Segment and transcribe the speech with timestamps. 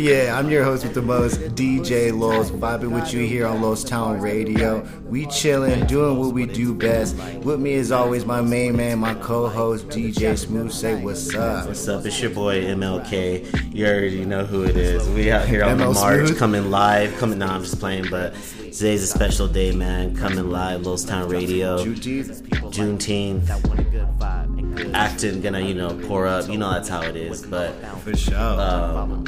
[0.00, 3.84] yeah, I'm your host with the most, DJ Los, vibing with you here on Los
[3.84, 4.86] Town Radio.
[5.04, 7.16] We chilling, doing what we do best.
[7.44, 10.72] With me as always, my main man, my co-host DJ Smooth.
[10.72, 11.66] Say what's up?
[11.68, 12.04] What's up?
[12.06, 13.74] It's your boy MLK.
[13.74, 15.06] You already know who it is.
[15.10, 16.38] We out here on ML the march, Smooth?
[16.38, 17.16] coming live.
[17.18, 18.34] Coming, nah, I'm just playing, but
[18.72, 20.16] today's a special day, man.
[20.16, 21.84] Coming live, Los Town Radio.
[21.84, 22.48] Juneteenth.
[22.72, 24.94] Juneteenth.
[24.94, 26.48] Acting, gonna you know pour up.
[26.48, 27.44] You know that's how it is.
[27.44, 28.38] But For sure.
[28.38, 29.24] um,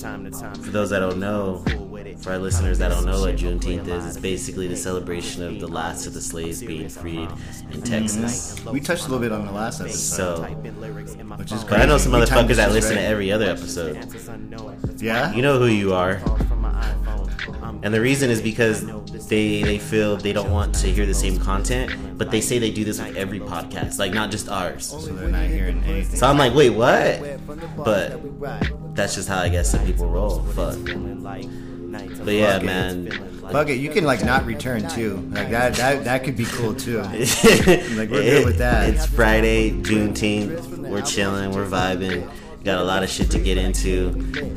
[0.00, 1.64] for those that don't know,
[2.18, 5.66] for our listeners that don't know what Juneteenth is, it's basically the celebration of the
[5.66, 7.28] last of the slaves being freed
[7.72, 7.84] in mm.
[7.84, 8.62] Texas.
[8.66, 11.66] we touched a little bit on the last episode, So, which is crazy.
[11.68, 13.96] but I know some We timed motherfuckers that this listen to every other episode.
[15.00, 15.32] Yeah.
[15.32, 16.20] You know who you are.
[17.82, 18.84] And the reason is because
[19.28, 22.70] they they feel they don't want to hear the same content, but they say they
[22.70, 24.86] do this with every podcast, like not just ours.
[24.86, 26.16] so they're not hearing anything.
[26.16, 27.22] So I'm like, wait, what?
[27.76, 28.20] But
[28.96, 30.40] that's just how I guess some people roll.
[30.40, 30.78] Fuck.
[32.24, 33.10] But yeah, man.
[33.50, 35.18] Fuck it, you can like not return too.
[35.32, 36.98] Like that, that, that could be cool too.
[37.96, 38.90] Like, we're good with that.
[38.90, 40.78] It's Friday, Juneteenth.
[40.78, 42.28] We're chilling, we're vibing.
[42.64, 44.12] Got a lot of shit to get into.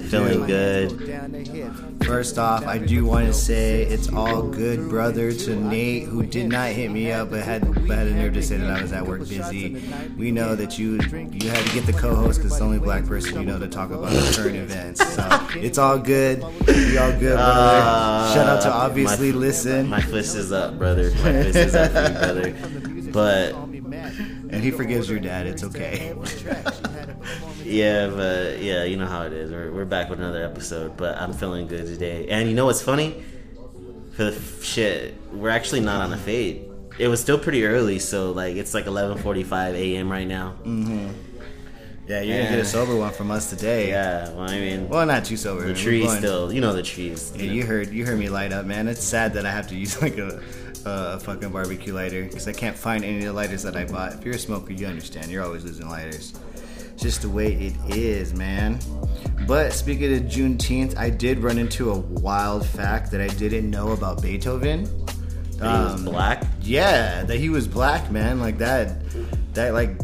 [0.10, 1.89] Feeling good.
[2.10, 6.50] First off, I do want to say it's all good, brother, to Nate who did
[6.50, 8.92] not hit me up but had but had the nerve to say that I was
[8.92, 9.80] at work busy.
[10.18, 13.06] We know that you you had to get the co-host because it's the only black
[13.06, 15.08] person you know to talk about the current events.
[15.16, 16.44] So it's all good.
[16.68, 17.80] We all good, brother.
[17.82, 19.88] Uh, Shout out to obviously my- listen.
[19.88, 21.12] My fist is up, brother.
[21.12, 22.56] My fist is up you, brother.
[23.12, 25.48] But and he forgives your dad.
[25.48, 26.14] It's okay.
[27.70, 29.52] yeah, but yeah, you know how it is.
[29.52, 32.28] We're, we're back with another episode, but I'm feeling good today.
[32.30, 33.24] And you know what's funny?
[34.16, 36.66] For the f- shit, we're actually not on a fade.
[36.98, 40.12] It was still pretty early, so like it's like 11:45 a.m.
[40.12, 40.56] right now.
[40.66, 41.08] Mm-hmm.
[42.08, 43.90] Yeah, you're gonna get a sober one from us today.
[43.90, 45.62] Yeah, well, I mean, Well, not too sober.
[45.62, 47.32] the trees still, you know, the trees.
[47.36, 48.88] Yeah, you heard you heard me light up, man.
[48.88, 50.42] It's sad that I have to use like a
[50.86, 54.14] a fucking barbecue lighter because I can't find any of the lighters that I bought.
[54.14, 55.30] If you're a smoker, you understand.
[55.30, 56.34] You're always losing lighters.
[57.00, 58.80] Just the way it is, man.
[59.48, 63.94] But speaking of Juneteenth, I did run into a wild fact that I didn't know
[63.94, 64.86] about Beethoven.
[64.86, 66.44] He was Um, black.
[66.62, 68.40] Yeah, that he was black, man.
[68.40, 69.02] Like that,
[69.54, 69.98] that like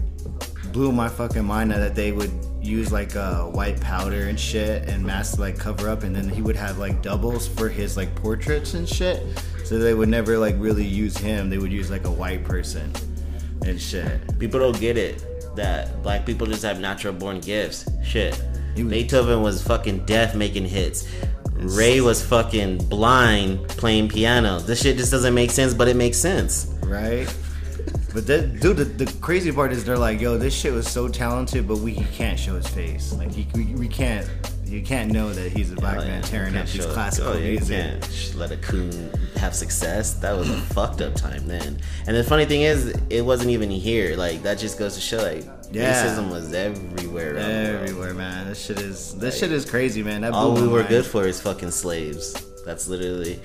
[0.72, 5.06] blew my fucking mind that they would use like uh, white powder and shit and
[5.06, 8.74] mask like cover up, and then he would have like doubles for his like portraits
[8.74, 9.22] and shit.
[9.66, 11.50] So they would never like really use him.
[11.50, 12.92] They would use like a white person
[13.66, 14.40] and shit.
[14.40, 17.88] People don't get it that black people just have natural born gifts.
[18.04, 18.42] Shit.
[18.76, 21.08] Beethoven was fucking deaf making hits.
[21.54, 24.60] Ray was fucking blind playing piano.
[24.60, 26.74] This shit just doesn't make sense, but it makes sense.
[26.84, 27.26] right?
[28.14, 31.08] But that, dude, the, the crazy part is they're like, yo, this shit was so
[31.08, 33.14] talented, but we he can't show his face.
[33.14, 34.30] Like, he, we, we can't,
[34.66, 36.22] you can't know that he's a black Oh, man yeah.
[36.22, 40.14] tearing up these classical Oh, yeah, you can't let a coon have success.
[40.16, 41.80] That was a fucked up time then.
[42.08, 44.16] And the funny thing is, it wasn't even here.
[44.18, 45.94] Like that just goes to show, like Yeah.
[46.06, 47.38] racism was everywhere.
[47.38, 48.48] Everywhere, man.
[48.48, 50.22] This shit is this shit is crazy, man.
[50.22, 50.90] That All we were mind.
[50.90, 52.34] good for is fucking slaves.
[52.66, 53.40] That's literally.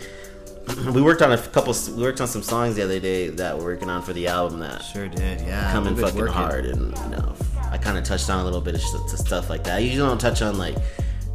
[0.94, 1.74] we worked on a couple.
[1.96, 4.60] We worked on some songs the other day that we're working on for the album
[4.60, 5.72] that Sure did, yeah.
[5.72, 6.32] coming fucking working.
[6.34, 7.34] hard, and you know,
[7.70, 9.76] I kind of touched on a little bit of st- stuff like that.
[9.76, 10.76] I usually don't touch on like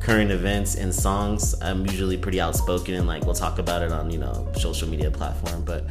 [0.06, 1.56] current events and songs.
[1.62, 5.12] I'm usually pretty outspoken and like we'll talk about it on you know social media
[5.12, 5.86] platform, but.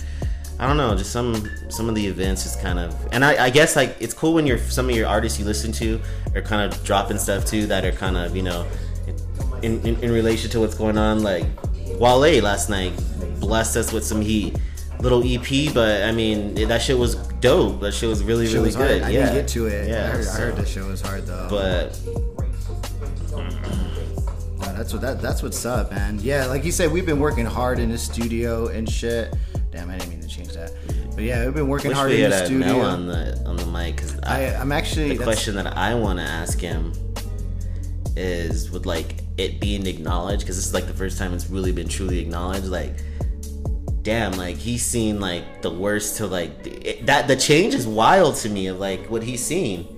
[0.56, 3.50] I don't know, just some some of the events is kind of, and I, I
[3.50, 6.00] guess like it's cool when you're some of your artists you listen to
[6.32, 8.64] are kind of dropping stuff too that are kind of you know
[9.64, 11.25] in, in, in relation to what's going on.
[11.25, 11.44] Like
[11.99, 12.93] Wale last night
[13.40, 14.56] blessed us with some heat,
[15.00, 17.81] little EP, but I mean that shit was dope.
[17.81, 19.02] That shit was really really was good.
[19.02, 19.25] I yeah.
[19.25, 19.88] didn't get to it.
[19.88, 21.49] Yeah, I heard, I heard the show was hard though.
[21.50, 21.99] but
[24.75, 26.19] that's what that that's what's up, man.
[26.21, 29.35] Yeah, like you said, we've been working hard in the studio and shit.
[29.71, 30.73] Damn, I didn't mean to change that.
[31.15, 32.81] But yeah, we've been working wish hard we in the studio.
[32.81, 36.25] On the on the mic because I, I'm actually the question that I want to
[36.25, 36.93] ask him
[38.17, 41.73] is with like it being acknowledged because this is like the first time it's really
[41.73, 42.67] been truly acknowledged.
[42.67, 42.97] Like,
[44.03, 47.29] damn, like he's seen like the worst to like it, that.
[47.29, 49.88] The change is wild to me of like what he's seen.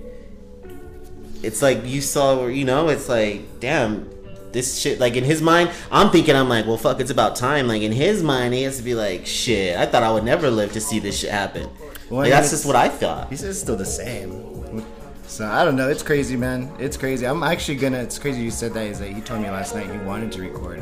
[1.43, 4.09] It's like you saw, you know, it's like damn.
[4.57, 7.67] This shit, like in his mind, I'm thinking, I'm like, well, fuck, it's about time.
[7.67, 10.49] Like in his mind, he has to be like, shit, I thought I would never
[10.49, 11.69] live to see this shit happen.
[12.09, 13.29] Well, like that's just what I thought.
[13.29, 14.83] he's it's still the same.
[15.27, 15.89] So I don't know.
[15.89, 16.73] It's crazy, man.
[16.79, 17.27] It's crazy.
[17.27, 17.99] I'm actually gonna.
[17.99, 18.87] It's crazy you said that.
[18.87, 20.81] Is that he told me last night he wanted to record.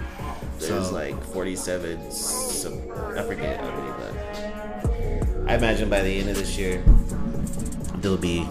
[0.60, 2.80] There's So like 47, some,
[3.14, 6.82] I forget how many, but I imagine by the end of this year,
[7.96, 8.48] there'll be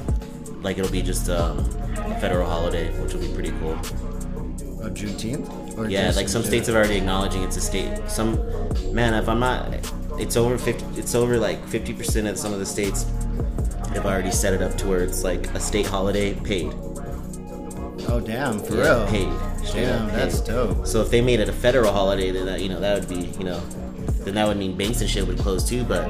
[0.60, 3.78] like it'll be just um, a federal holiday, which will be pretty cool.
[4.84, 5.78] Of Juneteenth?
[5.78, 7.98] Or Yeah, like some states are already acknowledging it's a state.
[8.08, 8.36] Some
[8.94, 9.72] man, if I'm not,
[10.18, 10.84] it's over fifty.
[10.98, 13.04] It's over like fifty percent of some of the states
[13.94, 16.72] have already set it up to where it's like a state holiday paid.
[18.06, 19.06] Oh, damn, for Yeah, real?
[19.08, 19.64] paid.
[19.66, 20.86] Straight Damn, up that's dope.
[20.86, 23.26] So if they made it a federal holiday, then that you know that would be
[23.38, 23.60] you know,
[24.24, 25.84] then that would mean banks and shit would close too.
[25.84, 26.04] But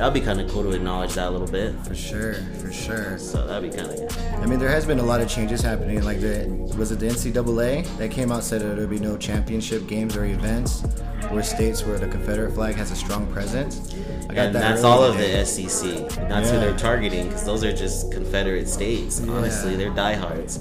[0.00, 1.74] that would be kind of cool to acknowledge that a little bit.
[1.86, 3.18] For sure, for sure.
[3.18, 6.02] So that'd be kind of I mean, there has been a lot of changes happening.
[6.02, 6.46] Like, the
[6.78, 10.24] was it the NCAA that came out said that there'd be no championship games or
[10.24, 10.80] events
[11.28, 13.94] where states where the Confederate flag has a strong presence.
[14.30, 15.84] I and that's all of the SEC.
[16.18, 19.20] And that's who they're targeting because those are just Confederate states.
[19.28, 19.76] Honestly, Yeah.
[19.76, 20.60] they're diehards,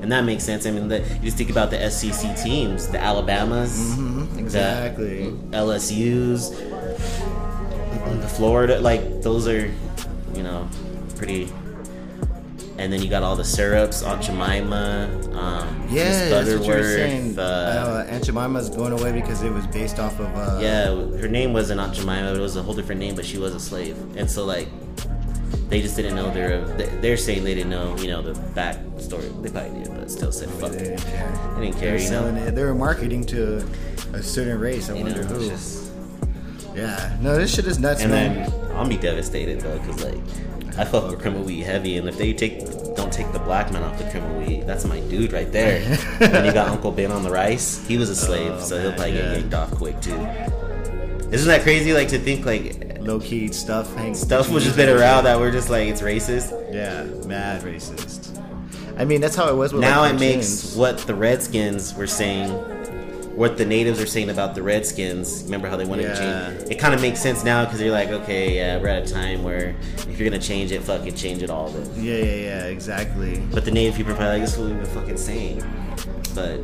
[0.00, 0.64] and that makes sense.
[0.66, 5.24] I mean, the, you just think about the SEC teams, the Alabamas, Mhm, exactly.
[5.50, 6.52] the LSU's,
[8.20, 8.80] the Florida.
[8.80, 9.66] Like those are,
[10.34, 10.68] you know,
[11.16, 11.48] pretty.
[12.78, 16.82] And then you got all the syrups, Aunt Jemima, um, Yeah, that's what you were
[16.84, 17.36] saying.
[17.36, 20.26] Uh, Uh, Aunt Jemima's going away because it was based off of.
[20.36, 20.84] Uh, yeah,
[21.20, 22.32] her name wasn't Aunt Jemima.
[22.34, 23.96] It was a whole different name, but she was a slave.
[24.16, 24.68] And so, like,
[25.68, 26.60] they just didn't know their.
[27.00, 29.28] They're saying they didn't know, you know, the back story.
[29.42, 30.70] They probably did, but still said fuck.
[30.70, 31.28] They They didn't care.
[31.60, 32.26] didn't They care, were you know.
[32.46, 32.54] it.
[32.54, 33.66] They were marketing to
[34.12, 34.88] a certain race.
[34.88, 35.48] I You know, wonder it's who.
[35.48, 35.87] just-
[36.78, 37.16] Yeah.
[37.20, 38.12] No, this shit is nuts, man.
[38.12, 38.50] and man.
[38.50, 40.18] then I'll be devastated though, cause like
[40.78, 42.60] I fuck with Cream of Wheat heavy, and if they take
[42.94, 45.82] don't take the black man off the Cream of Wheat, that's my dude right there.
[46.20, 47.84] and you got Uncle Ben on the rice.
[47.86, 49.32] He was a slave, Oh, so he'll probably yeah.
[49.32, 50.20] get yanked off quick too.
[51.30, 51.92] Isn't that crazy?
[51.92, 53.94] Like to think like Low key stuff.
[53.94, 56.50] Hangs stuff was just been around that we're just like it's racist.
[56.74, 58.38] Yeah, mad racist.
[58.98, 62.50] I mean, that's how it was with now it makes what the Redskins were saying,
[63.38, 65.44] what the natives are saying about the Redskins.
[65.44, 66.14] Remember how they wanted Yeah.
[66.14, 66.70] to change?
[66.72, 69.44] It kind of makes sense now because you're like, okay, yeah, we're at a time
[69.44, 69.74] where
[70.08, 71.68] if you're gonna change it, fucking change it all.
[71.68, 71.86] Then.
[72.04, 73.40] Yeah, yeah, yeah, exactly.
[73.52, 75.62] But the native people are probably like, this is what we've been fucking saying.
[76.34, 76.56] But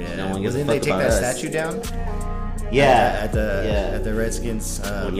[0.00, 0.16] Yeah.
[0.16, 1.18] no one well, gives a didn't fuck they take that us.
[1.38, 1.80] statue down?
[2.72, 3.96] Yeah, At the yeah.
[3.96, 4.80] at the Redskins.
[4.84, 5.14] Um,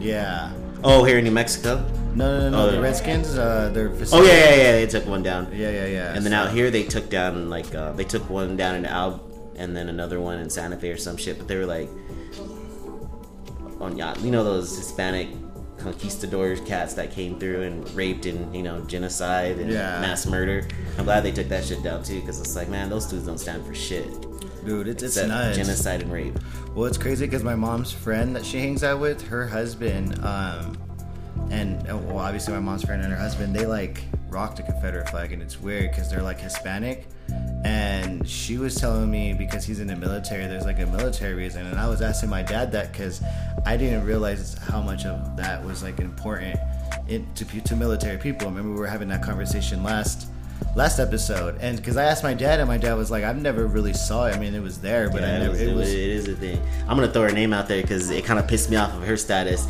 [0.00, 0.50] yeah.
[0.84, 1.82] Oh, here in New Mexico.
[2.14, 2.68] No, no, no, no.
[2.68, 2.80] Oh, the.
[2.80, 3.36] Redskins.
[3.38, 4.72] Uh, their Oh yeah, yeah, yeah.
[4.72, 5.48] They took one down.
[5.52, 6.14] yeah, yeah, yeah.
[6.14, 8.84] And then So- out here they took down like uh, they took one down in
[8.84, 9.20] Al
[9.56, 11.38] and then another one in Santa Fe or some shit.
[11.38, 11.88] But they were like
[13.80, 14.20] on yacht.
[14.20, 15.28] You know those Hispanic
[15.78, 20.00] conquistadors cats that came through and raped and you know genocide and Yeah.
[20.00, 20.66] mass murder.
[20.98, 23.38] I'm glad they took that shit down too because it's like man, those dudes don't
[23.38, 24.08] stand for shit.
[24.64, 25.56] dude, it's it's nuts.
[25.58, 26.38] genocide and rape.
[26.74, 30.78] Well, it's crazy because my mom's friend that she hangs out with, her husband, um,
[31.50, 34.02] and uh, well, obviously my mom's friend and her husband, they like
[34.34, 37.06] rock the Confederate flag, and it's weird because they're like Hispanic.
[37.64, 41.64] And she was telling me because he's in the military, there's like a military reason,
[41.66, 43.22] and I was asking my dad that because
[43.64, 46.58] I didn't realize how much of that was like important
[47.08, 48.48] in, to to military people.
[48.48, 50.28] I remember we were having that conversation last
[50.76, 53.66] last episode, and because I asked my dad, and my dad was like, "I've never
[53.66, 54.36] really saw it.
[54.36, 55.98] I mean, it was there, but Yeah, I it, never." was, it it, was it
[56.10, 56.60] is a thing.
[56.88, 59.04] I'm gonna throw her name out there because it kind of pissed me off of
[59.04, 59.66] her status.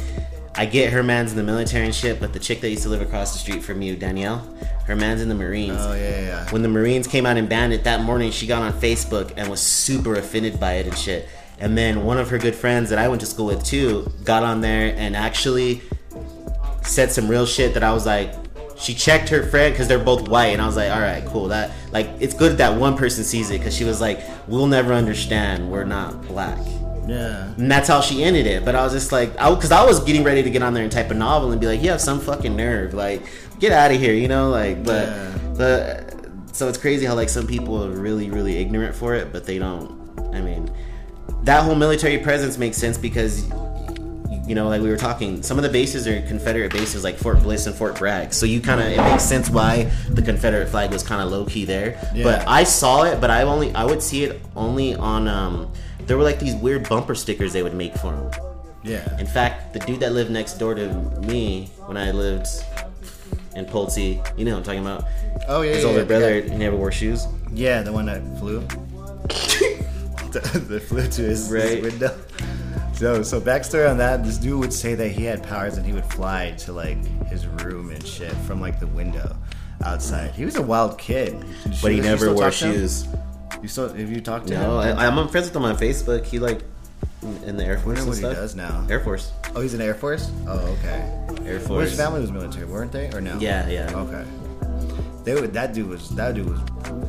[0.57, 2.89] I get her man's in the military and shit, but the chick that used to
[2.89, 4.39] live across the street from you, Danielle,
[4.87, 5.81] her man's in the Marines.
[5.81, 6.51] Oh yeah, yeah.
[6.51, 9.51] When the Marines came out and banned it that morning, she got on Facebook and
[9.51, 11.29] was super offended by it and shit.
[11.59, 14.45] And then one of her good friends that I went to school with too got
[14.45, 15.83] on there and actually
[16.83, 18.33] said some real shit that I was like,
[18.77, 21.49] she checked her friend because they're both white, and I was like, all right, cool.
[21.49, 24.93] That like it's good that one person sees it because she was like, we'll never
[24.93, 25.69] understand.
[25.69, 26.59] We're not black.
[27.07, 27.53] Yeah.
[27.57, 28.65] And that's how she ended it.
[28.65, 30.93] But I was just like, because I, was getting ready to get on there and
[30.93, 32.95] type a novel and be like, you have some fucking nerve.
[32.95, 33.23] Like,
[33.59, 34.51] get out of here, you know?
[34.51, 35.39] Like, but, Yeah.
[35.57, 36.11] but,
[36.53, 39.59] so it's crazy how, like, some people are really, really ignorant for it, but they
[39.59, 39.91] don't.
[40.33, 40.71] I mean,
[41.43, 43.45] that whole military presence makes sense because,
[44.47, 47.43] you know, like we were talking, some of the bases are Confederate bases, like Fort
[47.43, 48.33] Bliss and Fort Bragg.
[48.33, 51.45] So you kind of, it makes sense why the Confederate flag was kind of low
[51.45, 51.99] key there.
[52.15, 52.25] Yeah.
[52.25, 55.73] But I saw it, but I only, I would see it only on, um,
[56.07, 58.31] there were like these weird bumper stickers they would make for them.
[58.83, 59.19] Yeah.
[59.19, 60.93] In fact, the dude that lived next door to
[61.23, 62.47] me when I lived
[63.57, 65.05] in Pulte, you know what I'm talking about?
[65.49, 65.73] Oh yeah.
[65.75, 67.27] His yeah, older yeah, brother Yeah, he never wore shoes.
[67.53, 68.61] yeah, the one that flew.
[70.33, 72.17] that flew to his, his window.
[72.95, 75.93] So, so backstory on that: this dude would say that he had powers and he
[75.93, 79.37] would fly to like his room and shit from like the window
[79.85, 80.31] outside.
[80.33, 81.45] He was a wild kid,
[81.83, 83.03] But he never wore shoes.
[83.05, 83.21] him?
[83.63, 84.99] You still, have you talked to No, him?
[84.99, 86.25] I, I'm friends with him on Facebook.
[86.25, 86.61] He like
[87.47, 88.35] in the Air I Force wonder and what he stuff.
[88.35, 88.87] does now.
[88.91, 89.33] Air Force.
[89.55, 90.31] Oh, he's in the Air Force.
[90.47, 91.11] Oh, okay.
[91.49, 91.91] Air Well, Force.
[91.91, 93.39] his family was military, weren't they, or no?
[93.39, 93.91] Yeah, yeah.
[93.95, 94.25] Okay.
[95.25, 96.61] They would, that dude was that dude was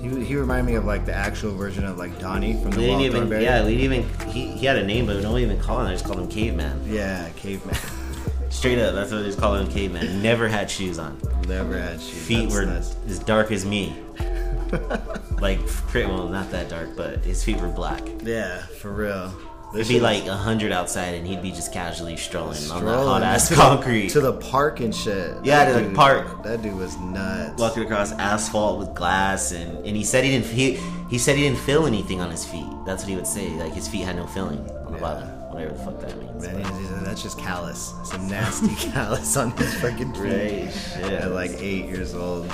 [0.01, 2.85] he, he reminded me of like the actual version of like Donnie from the We
[2.85, 3.27] didn't even.
[3.41, 4.29] Yeah, we didn't even.
[4.31, 5.87] He, he had a name, but we don't even call him.
[5.87, 6.81] I just called him Caveman.
[6.89, 7.75] Yeah, caveman.
[8.49, 10.21] Straight up, that's what they call him caveman.
[10.23, 11.19] Never had shoes on.
[11.45, 12.25] Never had shoes.
[12.25, 12.95] Feet That's were nuts.
[13.07, 13.93] as dark as me.
[15.41, 15.59] like,
[15.93, 18.01] well, not that dark, but his feet were black.
[18.23, 19.33] Yeah, for real.
[19.73, 23.23] It'd be like a hundred outside, and he'd be just casually strolling, on that hot
[23.23, 25.35] ass concrete, to the park and shit.
[25.43, 26.43] Yeah, That to the dude- park.
[26.43, 27.59] That dude was nuts.
[27.59, 30.79] walking across asphalt with glass, and, and he said he didn't he,
[31.09, 32.65] he said he didn't feel anything on his feet.
[32.85, 33.49] That's what he would say.
[33.49, 35.01] Like his feet had no feeling on the Yeah.
[35.01, 36.45] bottom, whatever the fuck that means.
[36.45, 37.93] Man, but- he's- he's- that's just callus.
[38.05, 40.21] Some nasty callus on his fucking feet.
[40.21, 41.11] Right, shit.
[41.11, 42.49] At like eight years old.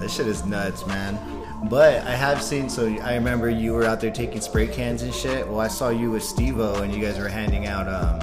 [0.00, 1.18] That shit is nuts, man.
[1.64, 5.12] But I have seen, so I remember you were out there taking spray cans and
[5.12, 5.46] shit.
[5.46, 8.20] Well, I saw you with Steve-O and you guys were handing out, um,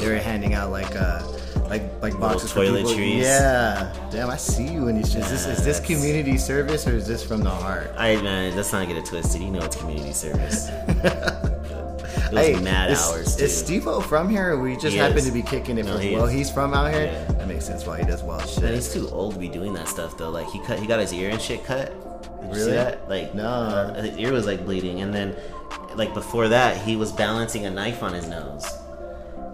[0.00, 1.22] they were handing out like, uh,
[1.68, 3.20] like, like boxes toiletries.
[3.22, 3.92] Yeah.
[4.10, 5.22] Damn, I see you in these shit.
[5.22, 7.92] Is this, is this community service or is this from the heart?
[7.96, 9.40] I man, let's not get it twisted.
[9.40, 10.68] You know it's community service.
[12.26, 13.44] It was Hey, mad is, hours too.
[13.44, 15.26] Is Steve-O from here or we just He happen is.
[15.26, 16.32] to be kicking it No, he well, is.
[16.32, 17.04] he's from out here?
[17.04, 17.24] Yeah.
[17.34, 18.62] That makes sense why he does wild shit.
[18.64, 20.30] Man, he's too old to be doing that stuff though.
[20.30, 21.92] Like he cut, he got his ear and shit cut.
[22.40, 22.72] Did you see Really?
[22.72, 23.08] that?
[23.08, 23.46] Like No.
[23.48, 25.36] uh, his ear was like bleeding, and then
[25.96, 28.66] like before that, he was balancing a knife on his nose.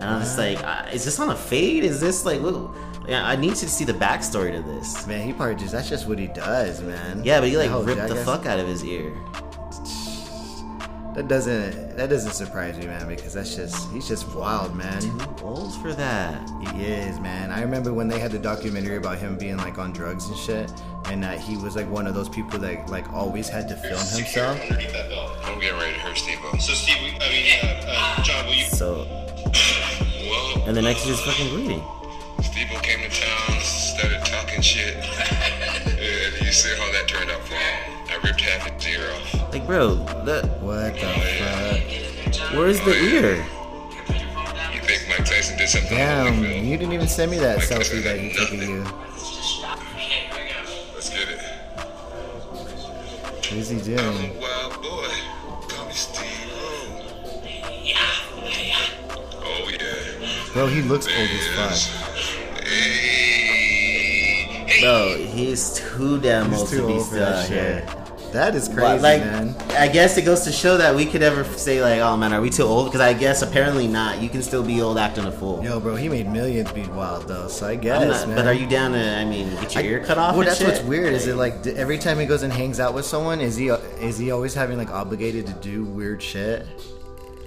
[0.00, 1.85] And I'm just like, uh, is this on a fade?
[1.85, 2.75] Is this like, look,
[3.07, 5.07] yeah, I need to see the backstory to this.
[5.07, 7.23] Man, he probably just, that's just what he does, man.
[7.23, 9.12] Yeah, but he like ripped the fuck out of his ear.
[11.14, 15.00] That doesn't, that doesn't surprise me, man, because that's just, he's just wild, man.
[15.02, 16.49] Too old for that.
[16.75, 17.50] He is, man.
[17.50, 20.73] I remember when they had the documentary about him being like on drugs and shit,
[21.07, 23.93] and that he was like one of those people that like always had to film
[23.99, 24.57] himself.
[24.69, 25.33] that belt.
[25.45, 26.38] I'm getting ready to hurt Steve.
[26.61, 27.85] So Steve, we- I mean, uh,
[28.19, 28.64] uh, John, will you?
[28.67, 29.05] So,
[30.31, 31.83] Well, and the next is fucking bleeding.
[32.43, 34.95] Steve came to town, started talking shit.
[34.97, 37.99] and you see how that turned out for him.
[38.11, 39.40] I ripped half his ear off.
[39.52, 41.80] Like, bro, that What the fuck?
[42.57, 43.45] where's the ear?
[44.73, 45.90] You think Mike Tyson did something?
[45.97, 46.64] Damn, Holyfield?
[46.66, 48.85] you didn't even send me that selfie that he took of you.
[50.95, 51.40] Let's get it.
[53.37, 53.99] What is he doing?
[53.99, 55.09] I'm a wild boy.
[55.69, 56.26] Call me Steve
[59.42, 60.52] Oh yeah.
[60.52, 61.87] Bro, he looks old as Yes.
[61.88, 62.64] fuck.
[62.64, 64.64] Hey.
[64.66, 64.80] Hey.
[64.80, 67.85] Bro, he's too damn old He's to be old still out here.
[68.33, 69.55] That is crazy, But, like, man.
[69.71, 72.41] I guess it goes to show that we could ever say like, oh man, are
[72.41, 72.87] we too old?
[72.87, 74.21] Because I guess apparently not.
[74.23, 75.63] You can still be old acting a fool.
[75.65, 78.37] Yo, bro, he made millions be wild though, so I guess, not- man.
[78.37, 78.99] but are you down to?
[78.99, 80.37] I mean, get your I- ear cut off?
[80.37, 80.69] Well, that's shit?
[80.69, 81.13] what's weird.
[81.13, 84.17] Is it like every time he goes and hangs out with someone, is he is
[84.19, 86.67] he always having like obligated to do weird shit?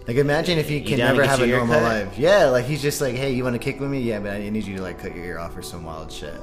[0.05, 2.17] Like imagine if he can never have a normal life.
[2.17, 4.01] Yeah, like he's just like, hey, you want to kick with me?
[4.01, 6.33] Yeah, but I need you to like cut your ear off or some wild shit.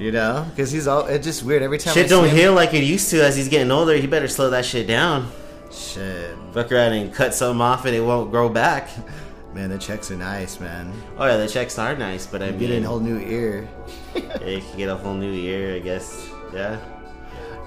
[0.00, 1.92] You know, because he's all it's just weird every time.
[1.94, 3.94] Shit I don't see him- heal like it used to as he's getting older.
[3.96, 5.30] He better slow that shit down.
[5.70, 8.88] Shit, Fuck around and cut something off and it won't grow back.
[9.54, 10.90] man, the checks are nice, man.
[11.18, 13.68] Oh yeah, the checks are nice, but I You mean, get a whole new ear,
[14.16, 16.28] yeah, you can get a whole new ear, I guess.
[16.54, 16.78] Yeah,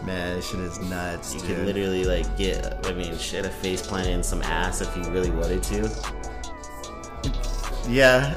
[0.03, 0.35] man.
[0.37, 1.49] This shit is nuts, you dude.
[1.57, 2.85] could literally like get.
[2.87, 5.87] I mean, shit, a face plant and some ass if you really wanted to.
[7.87, 8.35] yeah.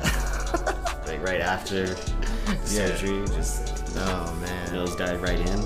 [1.07, 1.87] Like right after
[2.49, 2.87] Yeah.
[2.97, 4.73] surgery, just oh man.
[4.73, 5.65] nose dive right in.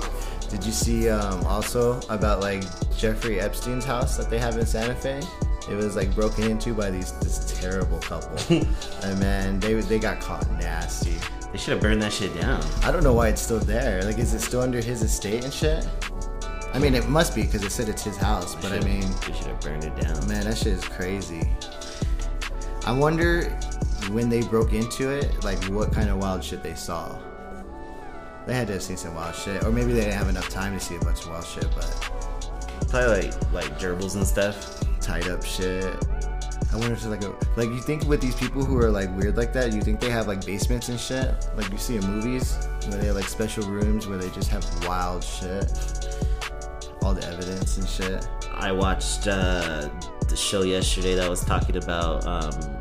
[0.49, 2.63] Did you see um, also about like
[2.97, 5.21] Jeffrey Epstein's house that they have in Santa Fe?
[5.69, 8.37] It was like broken into by these this terrible couple,
[9.03, 11.15] and man, they they got caught nasty.
[11.51, 12.63] They should have burned that shit down.
[12.83, 14.01] I don't know why it's still there.
[14.03, 15.87] Like, is it still under his estate and shit?
[16.73, 18.55] I mean, it must be because it said it's his house.
[18.55, 20.27] But I mean, they should have burned it down.
[20.27, 21.49] man, that shit is crazy.
[22.85, 23.49] I wonder
[24.09, 27.17] when they broke into it, like what kind of wild shit they saw.
[28.47, 30.73] They had to have seen some wild shit, or maybe they didn't have enough time
[30.77, 32.09] to see a bunch of wild shit, but
[32.89, 34.81] Probably like like gerbils and stuff.
[34.99, 35.85] tied up shit.
[36.73, 39.15] I wonder if it's like a like you think with these people who are like
[39.17, 42.05] weird like that, you think they have like basements and shit, like you see in
[42.05, 42.57] movies
[42.87, 45.65] where they have like special rooms where they just have wild shit,
[47.01, 48.27] all the evidence and shit.
[48.53, 49.89] I watched uh,
[50.27, 52.79] the show yesterday that was talking about um,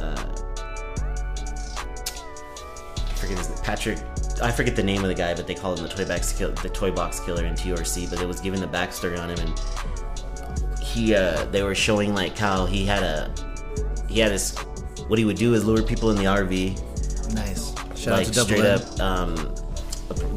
[0.00, 0.24] uh,
[3.16, 3.98] forget his Patrick.
[4.42, 6.52] I forget the name of the guy, but they call him the toy box kill,
[6.52, 8.10] the toy box killer in TRC.
[8.10, 12.36] But it was giving the backstory on him, and he uh, they were showing like
[12.36, 13.32] how he had a
[14.08, 14.56] he had this.
[15.08, 17.74] What he would do is lure people in the RV, Nice.
[17.96, 19.00] Shout like out to straight up.
[19.00, 19.54] Um,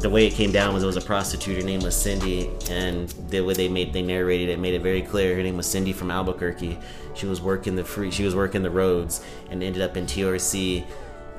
[0.00, 1.58] the way it came down was it was a prostitute.
[1.58, 5.02] Her name was Cindy, and the way they made they narrated it made it very
[5.02, 5.36] clear.
[5.36, 6.78] Her name was Cindy from Albuquerque.
[7.14, 8.10] She was working the free.
[8.10, 10.84] She was working the roads and ended up in TRC.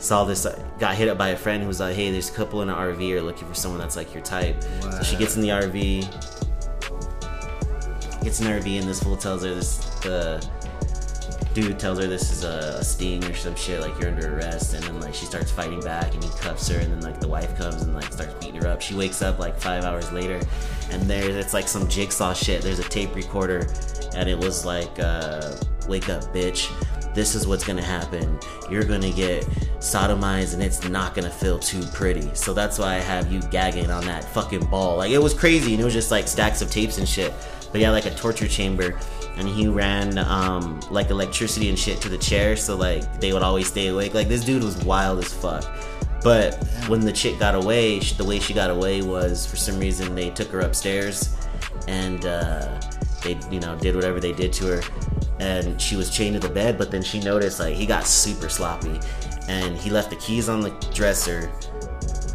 [0.02, 2.34] Saw this, uh, got hit up by a friend who was like, "Hey, there's a
[2.34, 5.36] couple in an RV are looking for someone that's like your type." So she gets
[5.36, 6.02] in the RV,
[8.24, 10.44] gets in the RV, and this fool tells her this the
[11.54, 14.74] dude tells her this is a, a sting or some shit, like you're under arrest,
[14.74, 17.28] and then like she starts fighting back, and he cuffs her, and then like the
[17.28, 18.82] wife comes and like starts beating her up.
[18.82, 20.40] She wakes up like five hours later,
[20.90, 22.64] and there it's like some jigsaw shit.
[22.64, 23.68] There's a tape recorder,
[24.16, 25.56] and it was like, uh,
[25.88, 26.72] "Wake up, bitch."
[27.14, 28.40] This is what's gonna happen.
[28.70, 29.46] You're gonna get
[29.80, 32.30] sodomized and it's not gonna feel too pretty.
[32.34, 34.98] So that's why I have you gagging on that fucking ball.
[34.98, 37.34] Like it was crazy and it was just like stacks of tapes and shit.
[37.72, 38.98] But yeah, like a torture chamber
[39.38, 43.42] and he ran um, like electricity and shit to the chair so like they would
[43.42, 45.64] always stay awake like this dude was wild as fuck
[46.24, 46.56] but
[46.88, 50.30] when the chick got away the way she got away was for some reason they
[50.30, 51.36] took her upstairs
[51.88, 52.80] and uh,
[53.22, 54.82] they you know did whatever they did to her
[55.40, 58.50] and she was chained to the bed but then she noticed like he got super
[58.50, 59.00] sloppy
[59.48, 61.52] and he left the keys on the dresser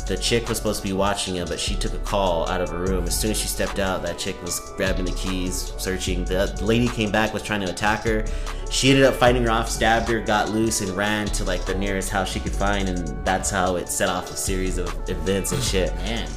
[0.07, 2.69] the chick was supposed to be watching him, but she took a call out of
[2.69, 3.05] her room.
[3.05, 6.25] As soon as she stepped out, that chick was grabbing the keys, searching.
[6.25, 8.25] The lady came back, was trying to attack her.
[8.71, 11.75] She ended up fighting her off, stabbed her, got loose, and ran to like the
[11.75, 15.51] nearest house she could find, and that's how it set off a series of events
[15.51, 15.93] and shit.
[15.97, 16.29] Man.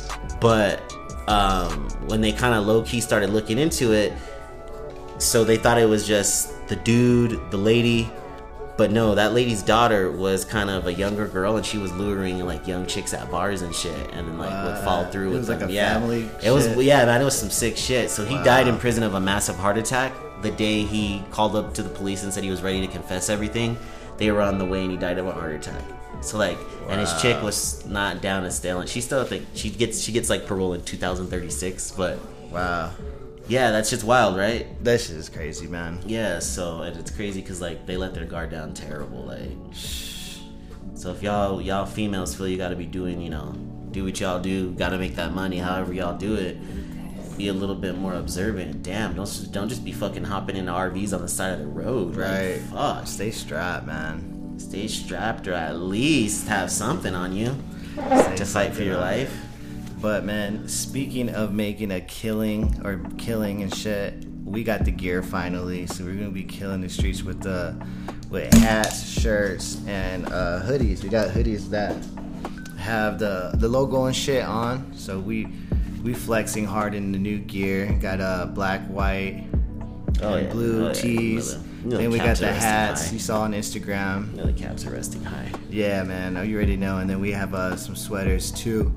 [0.41, 0.81] But
[1.27, 4.13] um, when they kind of low key started looking into it,
[5.19, 8.09] so they thought it was just the dude, the lady,
[8.77, 12.45] but no, that lady's daughter was kind of a younger girl, and she was luring
[12.45, 15.39] like young chicks at bars and shit, and then like would fall through It with
[15.39, 15.69] was like them.
[15.69, 18.09] a yeah, family it was yeah, man, it was some sick shit.
[18.09, 18.43] So he Wow.
[18.43, 20.13] died in prison of a massive heart attack.
[20.41, 23.29] The day he called up to the police and said he was ready to confess
[23.29, 23.77] everything,
[24.17, 25.81] they were on the way, and he died of a heart attack.
[26.21, 26.57] So like,
[26.87, 28.87] and his chick was not down to stay on.
[28.87, 32.17] She still think she gets she gets like parole in 2036, but
[32.49, 32.91] Wow.
[33.49, 34.65] Yeah, that's just wild, right?
[34.83, 35.99] That shit is crazy, man.
[36.05, 39.23] Yeah, so and it's crazy because like they let their guard down terrible.
[39.25, 39.51] Like,
[40.95, 43.51] so if y'all y'all females feel you got to be doing, you know,
[43.91, 45.57] do what y'all do, got to make that money.
[45.57, 46.57] However y'all do it,
[47.37, 48.83] be a little bit more observant.
[48.83, 51.67] Damn, don't just, don't just be fucking hopping into RVs on the side of the
[51.67, 52.15] road.
[52.15, 52.59] like, Right.
[52.71, 53.07] fuck.
[53.07, 54.55] Stay strapped, man.
[54.59, 57.55] Stay strapped or at least have something on you
[57.95, 59.33] Stay to fight for your life.
[60.01, 64.13] But man, speaking of making a killing or killing and shit,
[64.45, 65.87] we got the gear finally.
[65.87, 67.75] So we're gonna be killing the streets with the
[68.29, 71.03] with hats, shirts, and uh, hoodies.
[71.03, 71.95] We got hoodies that
[72.77, 74.93] have the the logo and shit on.
[74.95, 75.47] So we
[76.03, 77.91] we flexing hard in the new gear.
[78.01, 79.43] Got uh black, white,
[80.21, 80.51] Oh, and yeah.
[80.53, 80.93] blue Oh, yeah.
[80.93, 81.53] tees.
[81.55, 83.13] The- you know then we got the hats high.
[83.13, 84.31] you saw on Instagram.
[84.31, 85.49] You know the caps are resting high.
[85.69, 86.35] Yeah, man.
[86.35, 86.97] Oh, you already know.
[86.97, 88.93] And then we have uh, some sweaters too.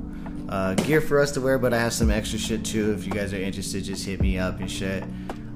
[0.52, 2.92] Uh, gear for us to wear, but I have some extra shit too.
[2.92, 5.02] If you guys are interested, just hit me up and shit.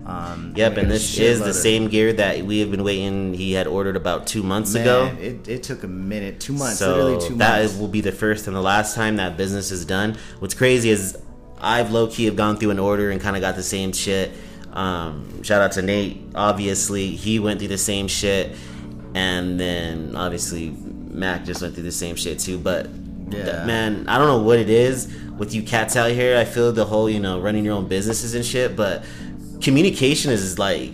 [0.07, 3.35] Um, Yep, and this is the same gear that we have been waiting.
[3.35, 5.17] He had ordered about two months Man, ago.
[5.21, 7.75] It, it took a minute, two months, so literally two that months.
[7.75, 10.17] is, will be the first and the last time that business is done.
[10.39, 11.19] What's crazy is
[11.61, 14.33] I've low key have gone through an order and kind of got the same shit.
[14.73, 16.23] Um, shout out to Nate.
[16.35, 18.57] Obviously, he went through the same shit,
[19.15, 22.57] and then obviously Mac just went through the same shit too.
[22.59, 22.89] But
[23.29, 23.65] Yeah.
[23.67, 26.37] man, I don't know what it is with you cats out here.
[26.37, 29.05] I feel the whole you know running your own businesses and shit, but
[29.61, 30.91] communication is like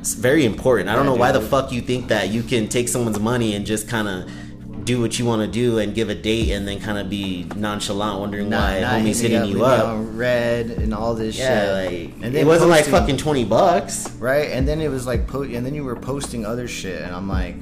[0.00, 0.88] it's very important.
[0.88, 3.54] I don't Yeah, know why the fuck you think that you can take someone's money
[3.54, 4.30] and just kind of
[4.84, 7.44] do what you want to do and give a date and then kind of be
[7.56, 9.98] nonchalant, wondering why homie's hitting you up.
[10.12, 11.92] red and all this Yeah, shit.
[12.12, 14.08] like and it wasn't like fucking twenty bucks.
[14.20, 14.50] right.
[14.52, 17.28] And then it was like, po- and then you were posting other shit, and I'm
[17.28, 17.56] like,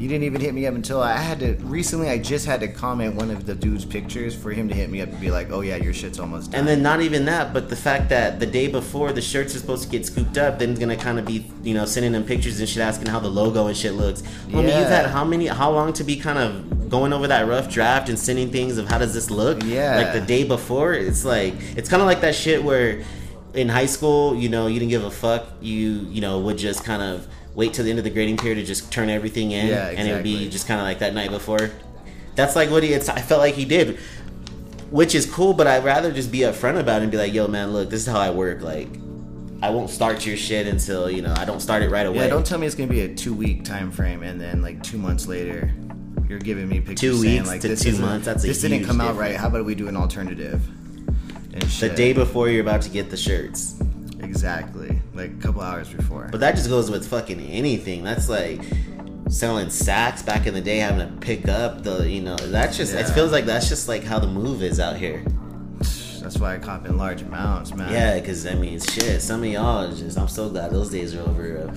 [0.00, 1.56] you didn't even hit me up until I had to.
[1.60, 4.88] Recently, I just had to comment one of the dude's pictures for him to hit
[4.88, 6.60] me up and be like, oh yeah, your shit's almost done.
[6.60, 9.58] And then not even that, but the fact that the day before the shirts are
[9.58, 12.58] supposed to get scooped up, then gonna kind of be, you know, sending them pictures
[12.60, 14.22] and shit, asking how the logo and shit looks.
[14.48, 14.78] Homie, Yeah.
[14.80, 18.08] you've had how many, how long to be kind of going over that rough draft
[18.08, 19.62] and sending things of how does this look?
[19.64, 19.96] Yeah.
[19.96, 23.02] Like the day before, it's like it's kind of like that shit where
[23.52, 25.46] in high school, you know, you didn't give a fuck.
[25.60, 28.56] You, you know, would just kind of wait till the end of the grading period
[28.56, 31.14] to just turn everything in, Yeah, and it would be just kind of like that
[31.14, 31.70] night before.
[32.34, 32.92] That's like what he.
[32.92, 33.98] It's, I felt like he did
[34.90, 37.46] which is cool, but I'd rather just be upfront about it and be like, "Yo,
[37.46, 38.60] man, look, this is how I work.
[38.60, 38.88] Like,
[39.62, 42.18] I won't start your shit until you know I don't start it right away.
[42.18, 44.82] Yeah, don't tell me it's gonna be a two week time frame, and then like
[44.82, 45.72] two months later,
[46.28, 48.60] you're giving me pictures Two saying weeks like to this two months, that's a this
[48.60, 49.36] didn't come out right.
[49.36, 50.66] How about we do an alternative?
[51.52, 53.80] And the day before you're about to get the shirts.
[54.20, 54.89] exactly,
[55.20, 56.28] like a couple hours before.
[56.30, 58.02] But that just goes with fucking anything.
[58.02, 58.62] That's like
[59.28, 62.94] selling sacks back in the day, having to pick up the, you know, that's just.
[62.94, 65.24] It feels like that's just like how the move is out here.
[66.20, 67.92] That's why I cop in large amounts, man.
[67.92, 69.20] Yeah, because I mean, shit.
[69.22, 70.18] Some of y'all just.
[70.18, 71.72] I'm so glad those days are over.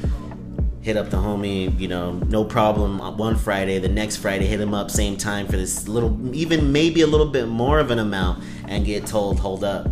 [0.82, 3.00] Hit up the homie, you know, no problem.
[3.00, 6.74] uh, One Friday, the next Friday, hit him up same time for this little, even
[6.74, 9.88] maybe a little bit more of an amount, and get told, hold up,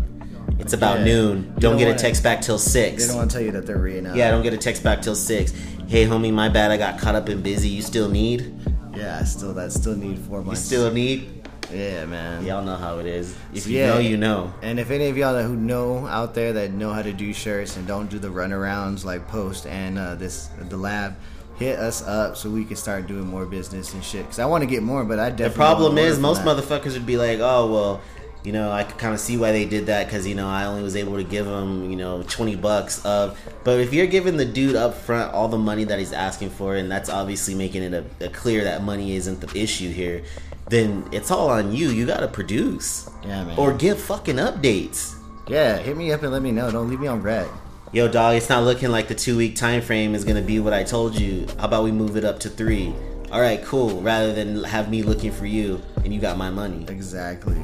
[0.62, 1.06] It's about Yeah.
[1.06, 1.54] noon.
[1.60, 3.02] Don't don't get a text back till six.
[3.04, 4.16] They don't want to tell you that they're reading out.
[4.16, 5.54] Yeah, don't get a text back till six.
[5.88, 6.72] Hey, homie, my bad.
[6.72, 7.68] I got caught up and busy.
[7.70, 8.54] You still need?
[8.96, 10.62] Yeah, I still that still need four months.
[10.62, 11.30] You still need?
[11.74, 12.46] Yeah, man.
[12.46, 13.34] Y'all know how it is.
[13.54, 13.88] If you Yeah.
[13.88, 14.54] know, you know.
[14.62, 17.34] And if any of y'all that who know out there that know how to do
[17.34, 21.16] shirts and don't do the runarounds like Post and uh, this the lab,
[21.56, 24.26] hit us up so we can start doing more business and shit.
[24.28, 26.58] Cause I want to get more, but I definitely The problem is most that.
[26.58, 28.02] motherfuckers would be like, oh well,
[28.44, 30.66] you know, I could kind of see why they did that because you know I
[30.66, 33.40] only was able to give him you know twenty bucks of.
[33.64, 36.76] But if you're giving the dude up front all the money that he's asking for,
[36.76, 40.24] and that's obviously making it a, a clear that money isn't the issue here,
[40.70, 41.90] then it's all on you.
[41.90, 43.10] You gotta produce.
[43.24, 43.60] Yeah, man.
[43.60, 45.16] Or give fucking updates.
[45.48, 46.72] Yeah, hit me up and let me know.
[46.72, 47.48] Don't leave me on red.
[47.92, 50.74] Yo, dog, it's not looking like the two week time frame is gonna be what
[50.74, 51.46] I told you.
[51.60, 52.96] How about we move it up to three?
[53.32, 54.02] All right, cool.
[54.02, 56.86] Rather than have me looking for you and you got my money.
[56.90, 57.62] Exactly.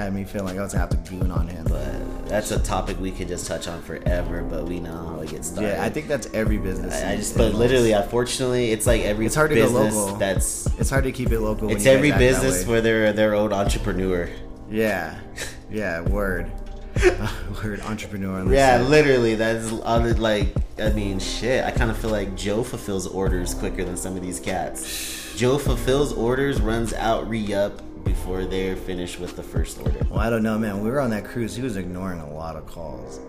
[0.00, 1.62] Had me feeling like I was gonna have to goon on him.
[1.68, 4.42] But that's a topic we could just touch on forever.
[4.42, 5.68] But we know how it gets started.
[5.72, 7.02] yeah, I think that's every business.
[7.02, 10.16] I, I just, but literally, unfortunately, it's like every It's hard to go business local.
[10.16, 10.66] that's.
[10.78, 11.70] it's hard to keep it local.
[11.70, 14.30] It's every business where they're their own entrepreneur.
[14.70, 15.18] Yeah,
[15.70, 16.00] yeah.
[16.00, 16.50] Word,
[17.04, 17.32] uh,
[17.62, 17.80] word.
[17.82, 18.50] Entrepreneur.
[18.50, 18.86] Yeah, side.
[18.88, 19.34] literally.
[19.34, 20.54] That's other like.
[20.78, 21.62] I mean, shit.
[21.62, 25.36] I kind of feel like Joe fulfills orders quicker than some of these cats.
[25.36, 30.06] Joe fulfills orders, runs out, re up before they're finished with the first order.
[30.10, 30.82] Well, I don't know, man.
[30.82, 31.54] We were on that cruise.
[31.56, 33.20] He was ignoring a lot of calls.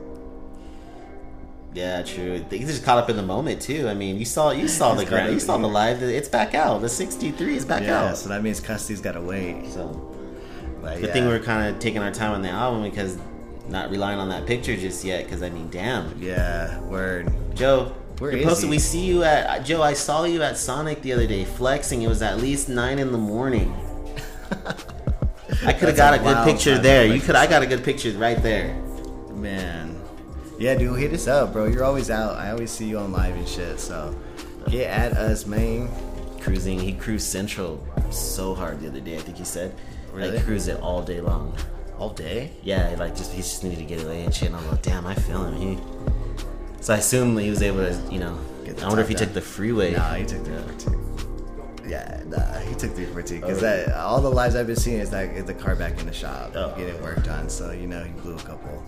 [1.74, 2.44] Yeah, true.
[2.50, 3.88] He's just caught up in the moment too.
[3.88, 6.04] I mean, you saw you saw the ground, you saw the live.
[6.04, 6.82] It's back out.
[6.82, 7.88] The sixty three is back out.
[7.88, 8.18] Yeah, out.
[8.18, 9.68] so that means custody's got to wait.
[9.72, 9.88] So
[10.82, 11.14] But good yeah.
[11.14, 13.18] thing we're kind of taking our time on the album because
[13.70, 15.24] not relying on that picture just yet.
[15.24, 17.32] Because I mean, damn, Yeah, word.
[17.56, 17.94] Joe.
[18.20, 19.82] Where you is posted, we see you at Joe.
[19.82, 22.02] I saw you at Sonic the other day flexing.
[22.02, 23.74] It was at least nine in the morning.
[25.66, 27.06] I could have got a good picture there.
[27.06, 27.36] You could.
[27.36, 28.74] I got a good picture right there.
[29.34, 30.00] Man.
[30.60, 31.66] Yeah, dude, hit us up, bro.
[31.66, 32.38] You're always out.
[32.38, 33.80] I always see you on live and shit.
[33.80, 34.16] So
[34.70, 35.90] get at us, man.
[36.40, 36.80] Cruising.
[36.80, 39.16] He cruised Central so hard the other day.
[39.16, 39.76] I think he said.
[40.12, 40.32] Really?
[40.32, 41.56] Like cruised it all day long.
[41.98, 42.52] All day?
[42.64, 44.50] Yeah, like just he just needed to get away and shit.
[44.50, 45.56] And I'm like, damn, I feel him.
[45.56, 45.78] He.
[46.82, 48.38] So I assume he was able to, you know.
[48.82, 49.94] I wonder if he took the freeway.
[49.94, 51.11] Nah, he took the two.
[51.92, 53.40] Yeah, nah, he took the for two.
[53.42, 53.62] Because Oh.
[53.62, 56.14] that all the lives I've been seeing is like is the car back in the
[56.14, 56.74] shop Oh.
[56.78, 57.50] getting work done.
[57.50, 58.82] So you know he blew a couple,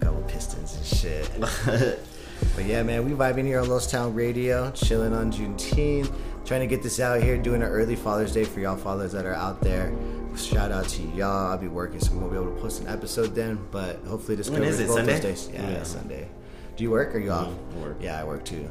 [0.00, 1.98] couple pistons and shit.
[2.54, 6.12] But yeah, man, we vibing here on Los Town Radio, chilling on Juneteenth,
[6.44, 9.24] trying to get this out here, doing an early Father's Day for y'all fathers that
[9.24, 9.90] are out there.
[10.36, 11.46] Shout out to y'all.
[11.52, 13.58] I'll be working, so we won't be able to post an episode then.
[13.70, 15.12] But hopefully this When is it, both Sunday?
[15.14, 15.50] those days.
[15.54, 15.82] Yeah, Yeah.
[15.84, 16.28] Sunday.
[16.76, 17.48] Do you work or you mm, off?
[17.74, 17.96] I work.
[18.02, 18.70] Yeah, I work too.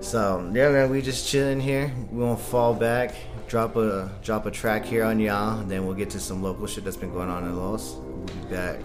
[0.00, 1.92] So yeah, man, we just chilling here.
[2.10, 3.14] We won't fall back.
[3.48, 5.62] Drop a drop a track here on y'all.
[5.64, 7.94] Then we'll get to some local shit that's been going on in Los.
[7.94, 8.80] We'll be back.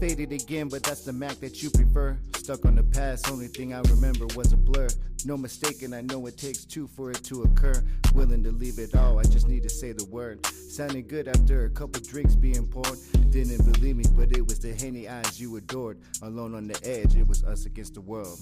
[0.00, 2.16] Faded again, but that's the Mac that you prefer.
[2.36, 4.86] Stuck on the past, only thing I remember was a blur.
[5.24, 7.82] No mistaking, I know it takes two for it to occur.
[8.14, 10.44] Willing to leave it all, I just need to say the word.
[10.46, 12.98] Sounding good after a couple drinks being poured.
[13.30, 15.98] Didn't believe me, but it was the henny eyes you adored.
[16.22, 18.38] Alone on the edge, it was us against the world.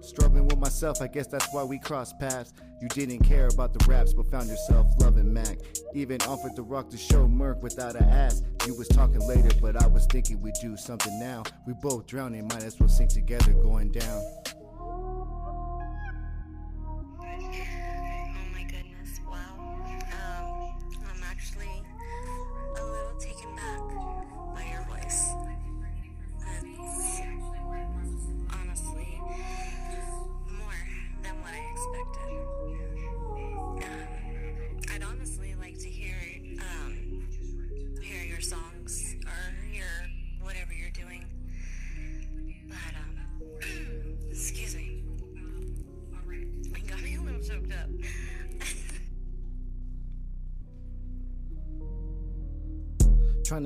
[0.00, 2.52] Struggling with myself, I guess that's why we crossed paths.
[2.82, 5.56] You didn't care about the raps, but found yourself loving Mac.
[5.94, 8.42] Even offered to rock the show Merc without a ass.
[8.66, 11.44] You was talking later, but I was thinking we'd do something now.
[11.66, 14.22] We both drowning, might as well sink together going down.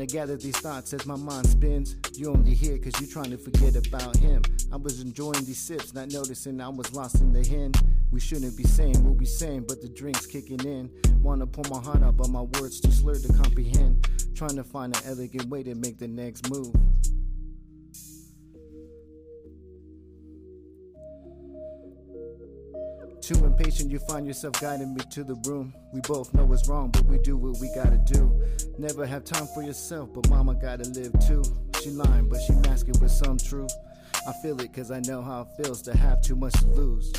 [0.08, 1.96] Gather these thoughts as my mind spins.
[2.14, 4.42] You only here cause you trying to forget about him.
[4.72, 7.72] I was enjoying these sips, not noticing I was lost in the hen.
[8.10, 10.90] We shouldn't be saying what we saying, but the drink's kicking in.
[11.22, 14.08] Wanna pour my heart out, but my words too slurred to comprehend.
[14.34, 16.74] Trying to find an elegant way to make the next move.
[23.28, 25.74] Too impatient, you find yourself guiding me to the room.
[25.92, 28.42] We both know what's wrong, but we do what we gotta do.
[28.78, 31.44] Never have time for yourself, but mama gotta live too.
[31.82, 33.70] She lying, but she masking with some truth.
[34.26, 37.12] I feel it cause I know how it feels to have too much to lose.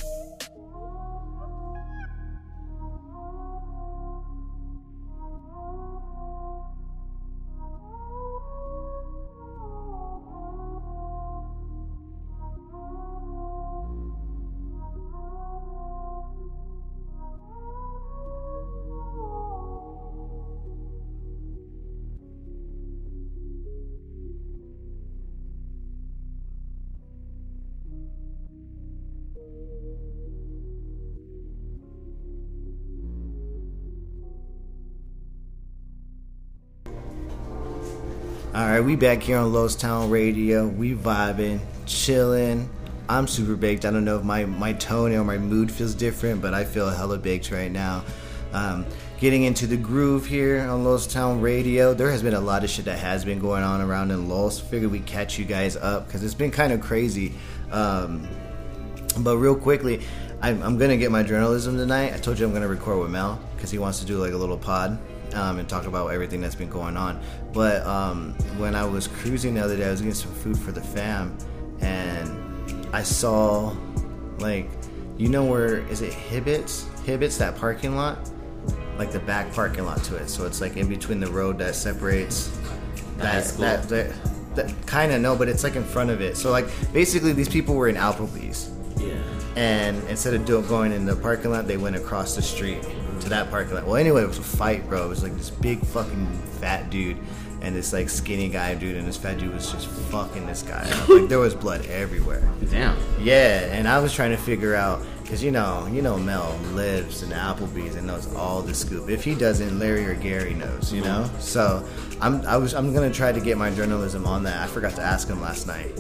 [38.80, 40.66] Right, we back here on Los Town Radio.
[40.66, 42.70] We vibing, chilling.
[43.10, 43.84] I'm super baked.
[43.84, 46.90] I don't know if my my tone or my mood feels different, but I feel
[46.90, 48.06] hella baked right now.
[48.54, 48.86] Um,
[49.20, 51.94] getting into the groove here on Los Town Radio.
[51.94, 54.62] There has been a lot of shit that has been going on around in Lowell's.
[54.62, 57.34] Figured we catch you guys up because it's been kind of crazy.
[57.72, 58.30] Um,
[59.18, 60.06] but real quickly,
[60.42, 62.14] I'm, I'm gonna get my journalism tonight.
[62.14, 64.38] I told you I'm gonna record with Mel because he wants to do like a
[64.38, 64.98] little pod
[65.36, 67.20] um, and talk about everything that's been going on.
[67.54, 70.72] But um, when I was cruising the other day, I was getting some food for
[70.72, 71.38] the fam,
[71.82, 73.74] and I saw
[74.40, 74.70] like,
[75.18, 76.84] you know where is it Hibbits?
[77.06, 78.18] Hibbits that parking lot,
[78.98, 80.30] like the back parking lot to it.
[80.30, 82.48] So it's like in between the road that separates
[83.18, 84.14] that that, that,
[84.56, 86.38] that kind of no, but it's like in front of it.
[86.38, 89.16] So like basically these people were in Applebee's Yeah.
[89.58, 92.86] and instead of do- going in the parking lot, they went across the street
[93.22, 93.86] to that parking lot.
[93.86, 95.06] Well, anyway, it was a fight, bro.
[95.06, 96.28] It was like this big fucking
[96.60, 97.18] fat dude
[97.62, 100.90] and this like skinny guy dude, and this fat dude was just fucking this guy.
[100.90, 101.10] up.
[101.10, 102.48] like there was blood everywhere.
[102.70, 102.98] Damn.
[103.20, 107.22] Yeah, and I was trying to figure out because you know, you know, Mel lives
[107.22, 109.10] in Applebee's and knows all the scoop.
[109.10, 110.92] If he doesn't, Larry or Gary knows.
[110.94, 111.86] You know, so
[112.22, 114.62] I'm I was I'm gonna try to get my journalism on that.
[114.62, 115.92] I forgot to ask him last night.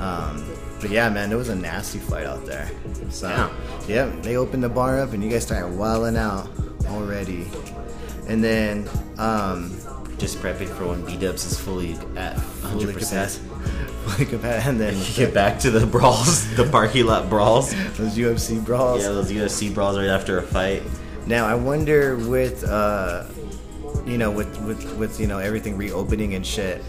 [0.00, 0.44] Um,
[0.84, 2.70] but yeah, man, it was a nasty fight out there.
[3.08, 3.48] So Yeah.
[3.88, 6.50] yeah, they opened the bar up and you guys started wilding out
[6.88, 7.46] already.
[8.28, 9.70] And then um,
[10.18, 12.92] Just prepping for when B Dubs is fully at 100.
[12.94, 13.30] percent
[14.04, 17.70] fully compa- and then you Get back to the brawls, the parking lot brawls.
[17.96, 19.02] those UFC brawls.
[19.02, 20.82] Yeah, those UFC brawls right after a fight.
[21.26, 23.24] Now I wonder with uh,
[24.04, 26.84] you know with with with you know everything reopening and shit,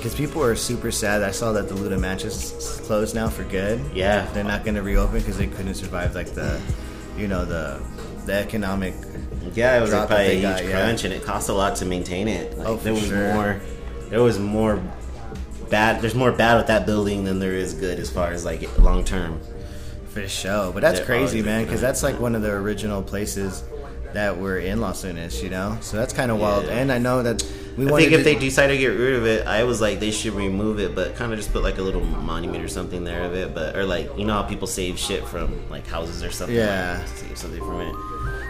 [0.00, 1.22] because people are super sad.
[1.22, 3.78] I saw that the Luda matches is closed now for good.
[3.94, 4.24] Yeah.
[4.32, 6.58] they're not going to reopen because they couldn't survive like the,
[7.18, 7.82] you know the
[8.24, 8.94] the economic.
[9.54, 10.70] Yeah, it was like probably a huge got, yeah.
[10.70, 12.56] crunch, and it cost a lot to maintain it.
[12.56, 13.34] Like, Oh, for there was sure.
[13.34, 13.60] more.
[14.08, 14.82] There was more
[15.68, 16.00] bad.
[16.00, 19.04] There's more bad with that building than there is good as far as like long
[19.04, 19.40] term.
[20.08, 23.02] For sure, but that's They're crazy, man, because at that's like one of the original
[23.02, 23.62] places
[24.12, 25.76] that were in Las Vegas, you know.
[25.82, 26.78] So that's kind of wild, Yeah.
[26.78, 27.44] and I know that
[27.76, 30.10] we I think if they decide to get rid of it, I was like they
[30.10, 33.22] should remove it, but kind of just put like a little monument or something there
[33.24, 36.30] of it, but or like you know how people save shit from like houses or
[36.30, 36.56] something.
[36.56, 36.98] Yeah.
[37.00, 37.94] like, save something from it.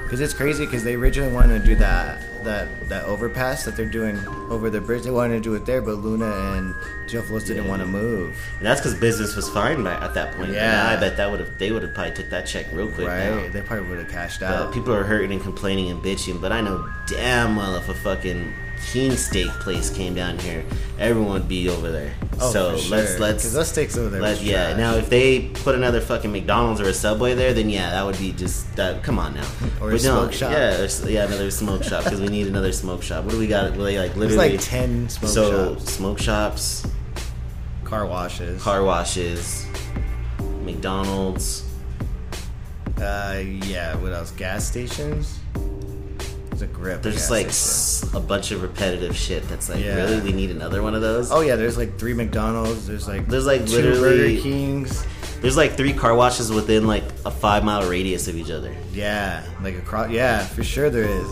[0.04, 3.88] Because it's crazy because they originally wanted to do that that that overpass that they're
[3.88, 4.16] doing
[4.50, 5.04] over the bridge.
[5.04, 6.74] They wanted to do it there, but Luna and
[7.08, 7.70] Joe Flows didn't Yeah.
[7.70, 8.34] want to move.
[8.58, 10.50] And that's because business was fine by, at that point.
[10.50, 10.88] Yeah.
[10.88, 13.06] I bet that would have they would have probably took that check real quick.
[13.06, 13.28] Right?
[13.30, 13.48] now.
[13.52, 14.72] They probably would have cashed But out.
[14.72, 18.52] people are hurting and complaining and bitching, but I know damn well if a fucking
[18.92, 20.64] king steak place came down here,
[20.98, 22.12] everyone would be over there.
[22.40, 22.96] Oh, so for sure.
[22.96, 24.20] let's let's 'Cause those steaks over there.
[24.22, 24.68] let- yeah.
[24.68, 24.78] trash.
[24.78, 28.18] Now if they put another fucking McDonald's or a Subway there, then yeah, that would
[28.18, 29.02] be just that.
[29.02, 29.46] Come on now.
[29.80, 30.52] Or a But no, smoke shop.
[30.52, 33.24] Yeah, or yeah, another smoke shop because we need another smoke shop.
[33.24, 33.72] What do we got?
[33.76, 35.34] Well, like there's literally like ten smoke shops.
[35.34, 36.86] so shops, smoke shops,
[37.84, 38.62] car washes.
[38.62, 39.66] car washes,
[40.64, 41.64] McDonald's.
[43.00, 43.96] Uh, yeah.
[43.96, 44.30] What else?
[44.32, 45.39] Gas stations.
[46.60, 47.02] There's a grip.
[47.02, 48.16] There's just like station.
[48.16, 49.94] a bunch of repetitive shit that's like, Yeah.
[49.96, 51.32] really, we need another one of those.
[51.32, 52.86] Oh yeah, there's like three McDonald's.
[52.86, 54.00] There's like There's, like, two literally-
[54.36, 55.06] Burger Kings.
[55.40, 58.74] There's like three car washes within like a five mile radius of each other.
[58.92, 60.10] Yeah, like across.
[60.10, 61.26] Yeah, for sure there is.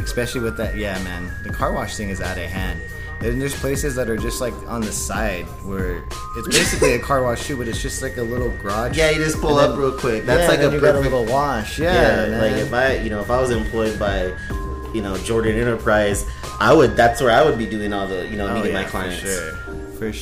[0.00, 0.76] Especially with that.
[0.76, 2.80] Yeah, man, the car wash thing is out of hand.
[3.20, 6.04] And there's places that are just like on the side where
[6.36, 8.96] it's basically a car wash too, but it's just like a little garage.
[8.96, 10.24] Yeah, you just pull And up then- real quick.
[10.24, 11.02] That's yeah, like a got a perfect.
[11.04, 11.78] little wash.
[11.80, 14.32] Yeah, yeah, like if I, you know, if I was employed by,
[14.94, 16.24] you know Jordan Enterprise,
[16.60, 16.96] I would.
[16.96, 19.20] That's where I would be doing all the you know Oh, meeting yeah, my clients.
[19.20, 19.52] For sure.
[19.98, 20.12] For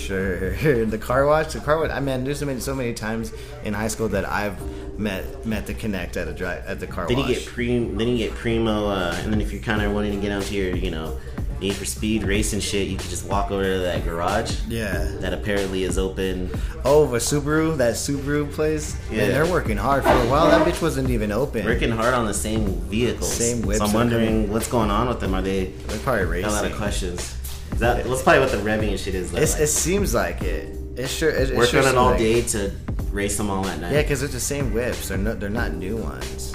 [0.57, 0.87] sure.
[0.87, 1.91] the car wash, the car wash.
[1.91, 3.31] I mean, there's so many, so many times
[3.63, 4.57] in high school that I've
[4.99, 7.29] met met the connect at a drive at the car Then wash.
[7.29, 10.13] you get prim, then you get primo, uh, and then if you're kind of wanting
[10.15, 11.19] to get onto your, you know,
[11.61, 15.11] need for speed racing shit, you can just walk over to that garage yeah.
[15.21, 16.51] that apparently is open.
[16.85, 18.97] Oh, a Subaru, that Subaru place.
[19.11, 19.29] Yeah, Yeah.
[19.33, 20.47] they're working hard for a while.
[20.51, 21.65] That bitch wasn't even open.
[21.65, 23.33] Working hard on the same vehicles.
[23.33, 25.35] Same whips So I'm wondering what's going on with them.
[25.35, 27.21] Are they They're probably got a lot of questions?
[27.73, 29.33] Is that that's probably what the revving and shit is.
[29.33, 30.77] Like, it seems like it.
[30.97, 31.31] It sure.
[31.31, 32.71] It, it sure on it all like- day to
[33.11, 33.93] race them all at night.
[33.93, 35.09] Yeah, because they're the same whips.
[35.09, 35.41] They're not.
[35.41, 36.55] They're not new ones.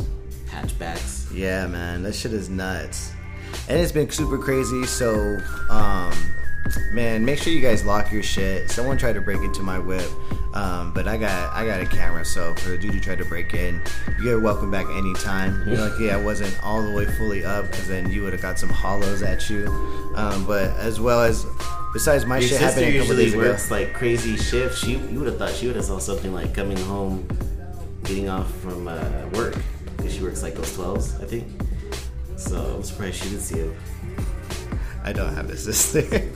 [0.49, 1.27] hatchbacks.
[1.33, 3.11] Yeah, man, that shit is nuts.
[3.69, 4.85] And it's been super crazy.
[4.85, 6.13] So, um,
[6.91, 8.69] man, make sure you guys lock your shit.
[8.69, 10.09] Someone tried to break into my whip,
[10.53, 12.25] um, but I got I got a camera.
[12.25, 13.81] So for the dude who tried to break in,
[14.21, 15.63] you're welcome back anytime.
[15.67, 18.41] You're like, yeah, I wasn't all the way fully up because then you would have
[18.41, 19.67] got some hollows at you.
[20.15, 21.45] Um, but as well as
[21.93, 23.41] besides my Your shit sister happening a couple usually days ago.
[23.43, 24.79] works like crazy shifts.
[24.79, 27.27] She, you would have thought she would have saw something like coming home,
[28.03, 28.99] getting off from uh,
[29.33, 29.55] work
[29.97, 31.47] because she works like those twelves, I think.
[32.41, 33.73] So I'm surprised she didn't see it.
[35.03, 36.29] I don't have a sister.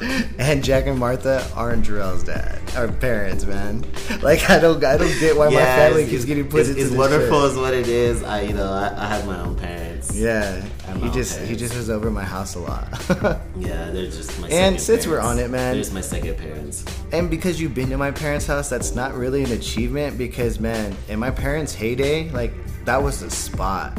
[0.38, 2.60] and Jack and Martha aren't Jarrell's dad.
[2.76, 3.84] Our parents, man.
[4.22, 6.90] Like I don't I don't get why my family keeps getting put it's, into it's
[6.90, 7.50] this wonderful shit.
[7.50, 8.22] as what it is.
[8.22, 10.16] I you know I, I have my own parents.
[10.16, 10.60] Yeah.
[10.96, 12.88] He just he just was over my house a lot.
[13.56, 14.48] yeah, they're just my.
[14.48, 16.84] And since we're on it, man- they're just my second parents.
[17.12, 20.96] and because you've been to my parents' house, that's not really an achievement because man,
[21.08, 22.52] in my parents' heyday, like
[22.84, 23.98] that was the spot.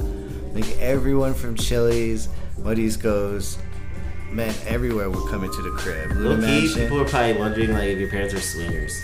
[0.54, 3.58] Like everyone from Chili's, Muddy's Goes,
[4.32, 6.12] man, everywhere would come into the crib.
[6.12, 6.82] Luna Low key, Mansion.
[6.84, 9.04] people are probably wondering like if your parents were swingers.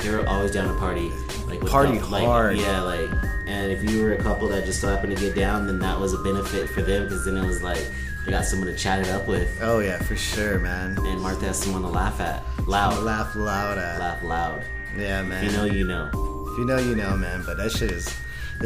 [0.00, 1.10] They were always down to party,
[1.48, 2.56] like Party cou- like, hard.
[2.56, 3.10] Yeah, like,
[3.48, 5.98] and if you were a couple that just so happened to get down, then that
[5.98, 7.84] was a benefit for them because then it was like
[8.24, 10.96] they got someone to chat it up with, Oh yeah, for sure, man.
[11.04, 13.98] and Martha has someone to laugh at, loud, Laugh loud at.
[13.98, 14.62] laugh loud.
[14.96, 15.44] Yeah, man.
[15.44, 16.10] If you know, you know.
[16.52, 17.42] If you know, you know, man.
[17.44, 18.16] But that shit is,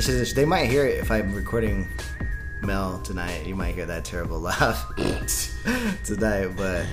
[0.00, 0.34] shit is.
[0.34, 1.88] They might hear it if I'm recording
[2.62, 3.46] Mel tonight.
[3.46, 4.94] You might hear that terrible laugh
[6.04, 6.48] tonight.
[6.56, 6.86] But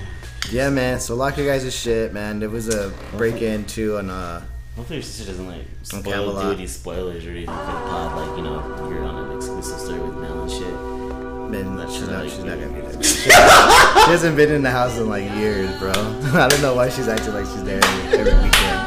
[0.50, 1.00] yeah, man.
[1.00, 2.42] So lock your guys' shit, man.
[2.42, 4.42] It was a break in too on uh.
[4.76, 8.38] Hopefully your sister doesn't like spoil do any spoilers or anything for the pod, like
[8.38, 10.90] you know you're on an exclusive story with Mel and shit.
[11.50, 12.22] That she's shit, not.
[12.22, 13.02] like, She's not gonna be there.
[13.02, 15.90] She, hasn't been in the house in like years, bro.
[15.90, 18.79] I don't know why she's acting like she's there every, every weekend.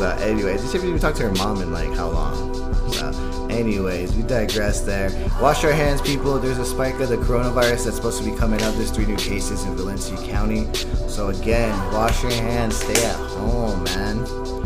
[0.00, 2.54] So, anyways, she haven't even talked to her mom in like how long.
[2.90, 5.10] So, anyways, we digress there.
[5.42, 6.38] Wash your hands, people.
[6.38, 8.74] There's a spike of the coronavirus that's supposed to be coming up.
[8.76, 10.72] There's three new cases in Valencia County.
[11.06, 12.76] So again, wash your hands.
[12.76, 14.59] Stay at home, man.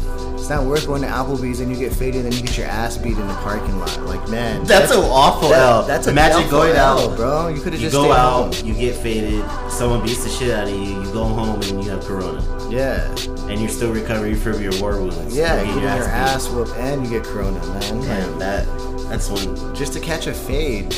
[0.45, 2.67] It's not worth going to Applebee's and you get faded and then you get your
[2.67, 3.99] ass beat in the parking lot.
[4.03, 5.83] Like, man, That's an awful that- L.
[5.85, 7.49] That's a Imagine going L, out, bro.
[7.49, 8.67] You could have just go stayed out, home.
[8.67, 11.89] you get faded, someone beats the shit out of you, you go home and you
[11.89, 12.43] have corona.
[12.71, 13.09] Yeah,
[13.49, 15.35] And you're still recovering from your war wounds.
[15.35, 15.63] yeah.
[15.63, 16.09] You get your beat.
[16.11, 18.01] ass whooped and you get corona, man.
[18.01, 20.95] Man, Like, that that's one just to catch a fade.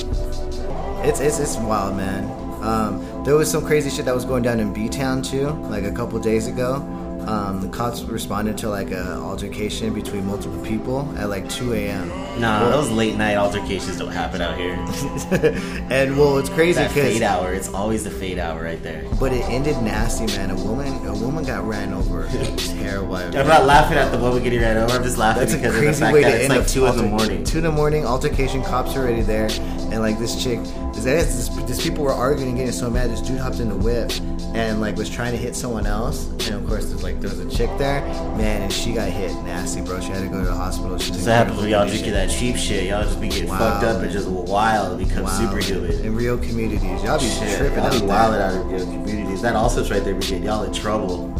[1.05, 2.25] It's it's it's wild, man.
[2.65, 5.85] Um, there was some crazy shit that was going down in B Town too, like
[5.85, 6.83] a couple days ago.
[7.27, 12.09] Um, the cops responded to like a altercation between multiple people at like 2 a.m.
[12.41, 14.75] Nah, those late night altercations don't happen out here.
[15.91, 19.05] and well, it's crazy That fade hour, it's always the fade hour right there.
[19.19, 20.51] but it ended nasty, man.
[20.51, 22.29] A woman, a woman got ran over.
[22.57, 23.17] Terrible.
[23.17, 24.93] I'm not laughing at the woman getting ran over.
[24.93, 26.59] I'm just laughing That's a because of the crazy fact way that to it's end
[26.61, 27.45] like two in the morning.
[27.45, 28.63] Two in the morning, altercation.
[28.63, 30.61] Cops are already there, and like this chick,
[30.95, 33.11] this, this, this people were arguing and getting so mad.
[33.11, 34.13] This dude hopped in the whip
[34.55, 37.39] and like was trying to hit someone else, and of course there's like there was
[37.41, 38.01] a chick there,
[38.37, 40.01] man, and she got hit nasty, bro.
[40.01, 40.99] She had to go to the hospital.
[40.99, 42.29] She's in So happens when y'all drinking condition.
[42.29, 42.85] that cheap shit.
[42.85, 43.59] Y'all just be getting Wow.
[43.59, 45.31] fucked up and just wild and become Wow.
[45.31, 45.93] superhuman.
[46.05, 47.03] in real communities.
[47.03, 49.43] Y'all be Shit, tripping y'all out be wilding out of your communities.
[49.43, 51.33] That also right there getting y'all in trouble.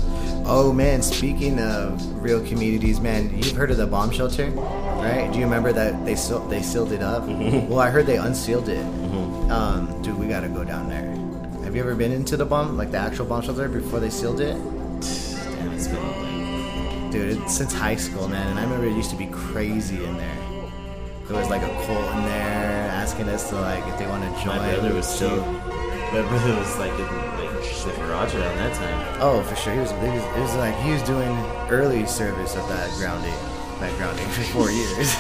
[0.49, 5.29] Oh man, speaking of real communities, man, you've heard of the bomb shelter, right?
[5.33, 7.25] Do you remember that they seal- they sealed it up?
[7.27, 7.69] Mm-hmm.
[7.69, 8.85] well, I heard they unsealed it.
[9.51, 11.13] Um, dude, we gotta go down there.
[11.65, 14.41] Have you ever been into the bomb, like the actual bomb shelter, before they sealed
[14.41, 14.57] it?
[15.77, 19.11] Damn, it's been like Dude, it's since high school, man, and I remember it used
[19.11, 20.37] to be crazy in there.
[21.29, 24.45] There was like a cult in there asking us to like if they want to
[24.45, 24.57] join.
[24.59, 25.37] my brother was See- still.
[26.13, 27.51] My brother was like in like
[27.85, 29.19] the garage around that time.
[29.21, 29.73] Oh, for sure.
[29.75, 30.23] He was, he was.
[30.23, 31.31] It was like he was doing
[31.69, 33.35] early service of that grounding,
[33.81, 35.15] that grounding for four years.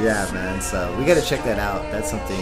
[0.00, 0.60] yeah, man.
[0.60, 1.82] So we got to check that out.
[1.90, 2.40] That's something.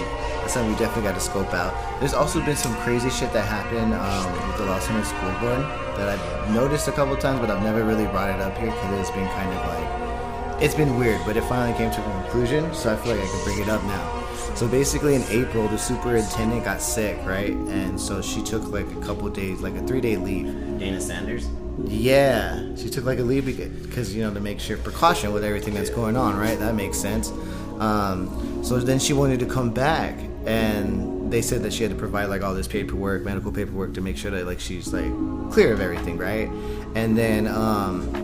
[0.53, 1.73] That's something we definitely got to scope out.
[1.99, 5.63] There's also been some crazy shit that happened um, with the Los Angeles School Board
[5.97, 9.01] that I've noticed a couple times, but I've never really brought it up here because
[9.01, 11.23] it's been kind of like it's been weird.
[11.25, 13.71] But it finally came to a conclusion, so I feel like I can bring it
[13.71, 14.25] up now.
[14.55, 17.53] So basically, in April, the superintendent got sick, right?
[17.53, 20.53] And so she took like a couple days, like a three day leave.
[20.79, 21.49] Dana Sanders.
[21.83, 25.73] Yeah, she took like a leave because you know to make sure precaution with everything
[25.73, 26.59] that's going on, right?
[26.59, 27.33] That makes sense.
[27.79, 30.15] Um, so then she wanted to come back,
[30.47, 34.01] and they said that she had to provide like all this paperwork, medical paperwork, to
[34.01, 35.11] make sure that like she's like
[35.53, 36.49] clear of everything, right?
[36.95, 38.15] And then, um,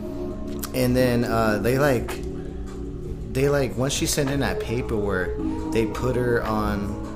[0.74, 2.20] and then uh, they like,
[3.32, 5.30] they like once she sent in that paperwork,
[5.72, 7.06] they put her on.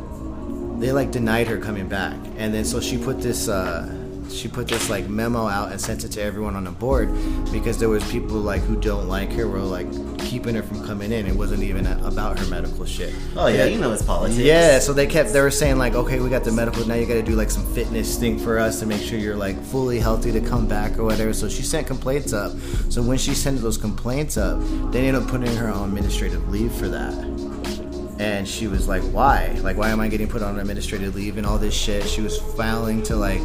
[0.81, 3.49] They like denied her coming back, and then so she put this.
[3.49, 7.11] Uh, she put this like memo out and sent it to everyone on the board
[7.53, 11.13] because there was people like who don't like her were like keeping her from coming
[11.13, 11.27] in.
[11.27, 13.15] It wasn't even about her medical shit.
[13.37, 14.39] Oh yeah, you know it's politics.
[14.39, 16.87] Yeah, so they kept they were saying like, okay, we got the medical.
[16.87, 19.37] Now you got to do like some fitness thing for us to make sure you're
[19.37, 21.33] like fully healthy to come back or whatever.
[21.33, 22.53] So she sent complaints up.
[22.91, 24.61] So when she sent those complaints up,
[24.93, 27.13] they ended up putting her on administrative leave for that
[28.19, 31.47] and she was like why like why am i getting put on administrative leave and
[31.47, 33.41] all this shit she was filing to like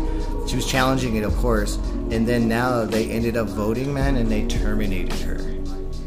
[0.47, 1.75] she was challenging it of course
[2.11, 5.35] and then now they ended up voting man and they terminated her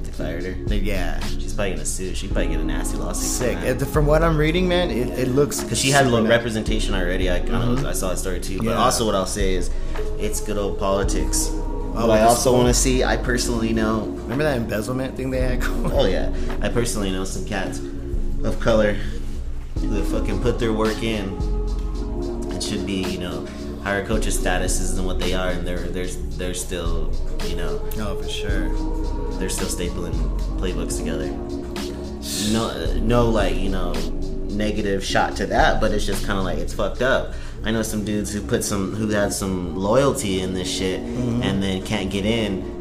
[0.02, 0.52] They fired her.
[0.66, 2.14] They- yeah She's probably gonna sue.
[2.14, 3.28] She probably get a nasty lawsuit.
[3.28, 3.82] sick from that.
[3.82, 7.30] Uh, from what i'm reading man it, it looks Cause she had low representation already.
[7.30, 8.58] I kind of I saw that story too.
[8.58, 8.74] But Yeah.
[8.84, 9.68] also, what I'll say is,
[10.18, 11.48] it's good old politics.
[11.50, 14.02] What with I also want to see, I personally know.
[14.22, 16.32] remember that embezzlement thing they had going Oh yeah,
[16.62, 17.80] I personally know some cats
[18.44, 18.96] of color
[19.80, 21.24] who fucking put their work in
[22.52, 23.46] and should be, you know,
[23.82, 27.12] higher coaches statuses than what they are, and they're they're they're still,
[27.46, 28.68] you know, oh for sure
[29.38, 30.12] they're still stapling
[30.58, 31.30] playbooks together.
[32.52, 33.92] No, no, like you know,
[34.50, 37.34] negative shot to that, but it's just kind of like it's fucked up.
[37.64, 41.42] I know some dudes who put some who had some loyalty in this shit, mm-hmm.
[41.42, 42.79] and then can't get in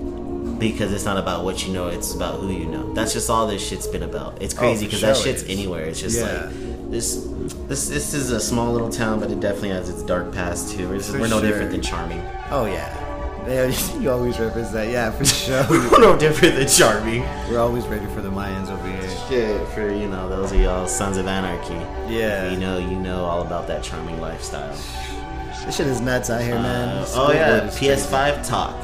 [0.59, 2.93] because it's not about what you know; it's about who you know.
[2.93, 4.41] That's just all this shit's been about.
[4.41, 5.85] It's crazy for because that sure it shit's anywhere.
[5.85, 6.45] It's just Yeah.
[6.45, 7.27] like this.
[7.67, 10.87] This this is a small little town, but it definitely has its dark past too.
[10.89, 11.47] We're, For we're no sure.
[11.49, 12.21] different than charming.
[12.51, 12.95] oh yeah
[13.47, 13.65] yeah,
[13.99, 17.21] you always represent yeah for sure we're no different than charming.
[17.49, 20.87] we're always ready for the mayans over here Shit, for you know, those of y'all
[20.87, 21.73] sons of anarchy.
[22.13, 22.51] Yeah.
[22.51, 24.75] you know, you know all about that charming lifestyle.
[25.65, 28.75] this shit is nuts out here man Uh, oh yeah, PS5 talk.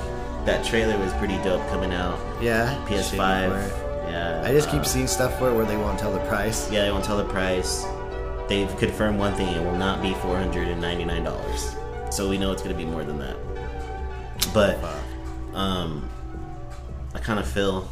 [0.45, 2.19] That trailer was pretty dope coming out.
[2.41, 3.11] yeah PS5.
[3.17, 4.11] Shitty for it.
[4.11, 4.43] Yeah.
[4.45, 6.71] I just keep uh, seeing stuff for it where they won't tell the price.
[6.71, 7.85] Yeah, they won't tell the price.
[8.47, 11.75] They've confirmed one thing: it will not be four hundred and ninety nine dollars.
[12.11, 13.35] So we know it's gonna be more than that.
[14.53, 14.77] But
[15.55, 16.07] um,
[17.15, 17.89] I kind of feel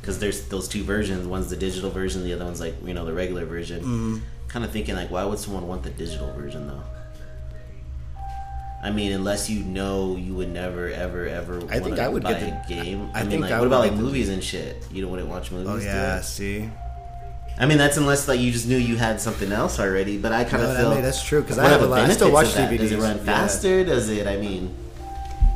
[0.00, 1.26] because there's those two versions.
[1.26, 3.80] One's the digital version, the other one's like you know the regular version.
[3.80, 4.18] Mm-hmm.
[4.48, 6.82] Kind of thinking like, why would someone want the digital version though?
[8.86, 11.60] I mean, unless you know you would never, ever, ever.
[11.70, 13.10] I think I would buy get the- a game.
[13.12, 14.76] I I, mean, think like, I what would about like movies and shit?
[14.92, 15.68] You don't want to watch movies.
[15.68, 16.22] Oh yeah, it?
[16.22, 16.70] see.
[17.58, 20.18] I mean, that's unless like you just knew you had something else already.
[20.18, 22.00] But I kind No, of I feel mean, that's true, 'cause I have a lot-
[22.00, 22.70] I still watch of that?
[22.78, 23.24] Does it DVDs, run yeah.
[23.24, 23.84] faster?
[23.84, 24.26] Does it?
[24.28, 24.72] I mean,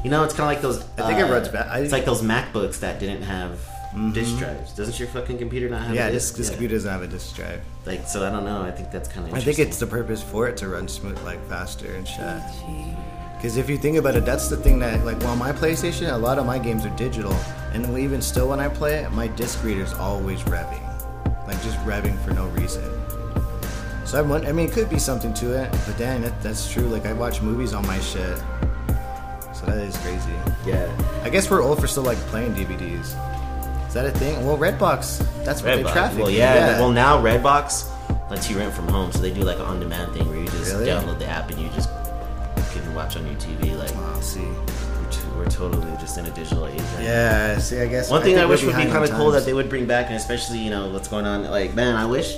[0.02, 0.82] you know, it's kind of like those.
[0.98, 3.60] I think it uh, runs ba- I- It's like those MacBooks that didn't have
[4.12, 4.72] disk drives.
[4.72, 5.94] Doesn't your fucking computer not have?
[5.94, 6.36] Yeah, a this disk?
[6.36, 6.52] this Yeah.
[6.54, 7.60] computer doesn't have a disk drive.
[7.86, 8.62] Like, so I don't know.
[8.62, 9.34] I think that's kind of.
[9.34, 12.18] I think it's the purpose for it to run smooth, like faster and shit.
[13.40, 16.18] Because if you think about it, that's the thing that, like, well, my PlayStation, a
[16.18, 17.32] lot of my games are digital,
[17.72, 20.82] and even still, when I play it, my disc reader's always revving,
[21.46, 22.84] like just revving for no reason.
[24.04, 26.82] So I, I mean, it could be something to it, but dang, that, that's true.
[26.82, 28.36] Like, I watch movies on my shit,
[29.54, 30.32] so that is crazy.
[30.66, 30.90] yeah.
[31.24, 33.16] I guess we're old for still like playing DVDs.
[33.88, 34.44] Is that a thing?
[34.44, 35.92] Well, Redbox, that's what they Redbox.
[35.92, 36.18] traffic.
[36.20, 37.88] Well, yeah, Well, now Redbox
[38.30, 40.72] lets you rent from home, so they do like an on-demand thing where you just
[40.74, 40.88] Really?
[40.88, 41.88] download the app and you just
[43.00, 43.76] watch on your TV.
[43.78, 44.40] Like, Oh, see.
[44.40, 46.78] we're, t- we're totally just in a digital age.
[46.80, 47.02] right?
[47.04, 49.54] Yeah, see, I guess One thing I wish would be kind of cool that they
[49.54, 51.44] would bring back, and especially you know what's going on.
[51.50, 52.36] Like, man, I wish.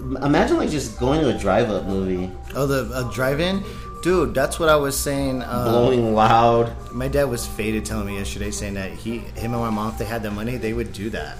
[0.00, 3.62] Imagine like just going to a drive-up movie, Oh, the drive-in,
[4.02, 4.32] dude.
[4.32, 5.42] That's what I was saying.
[5.42, 6.72] Uh, blowing loud.
[6.92, 9.98] My dad was faded telling me yesterday, saying that he, him, and my mom, if
[9.98, 11.36] they had the money, they would do that.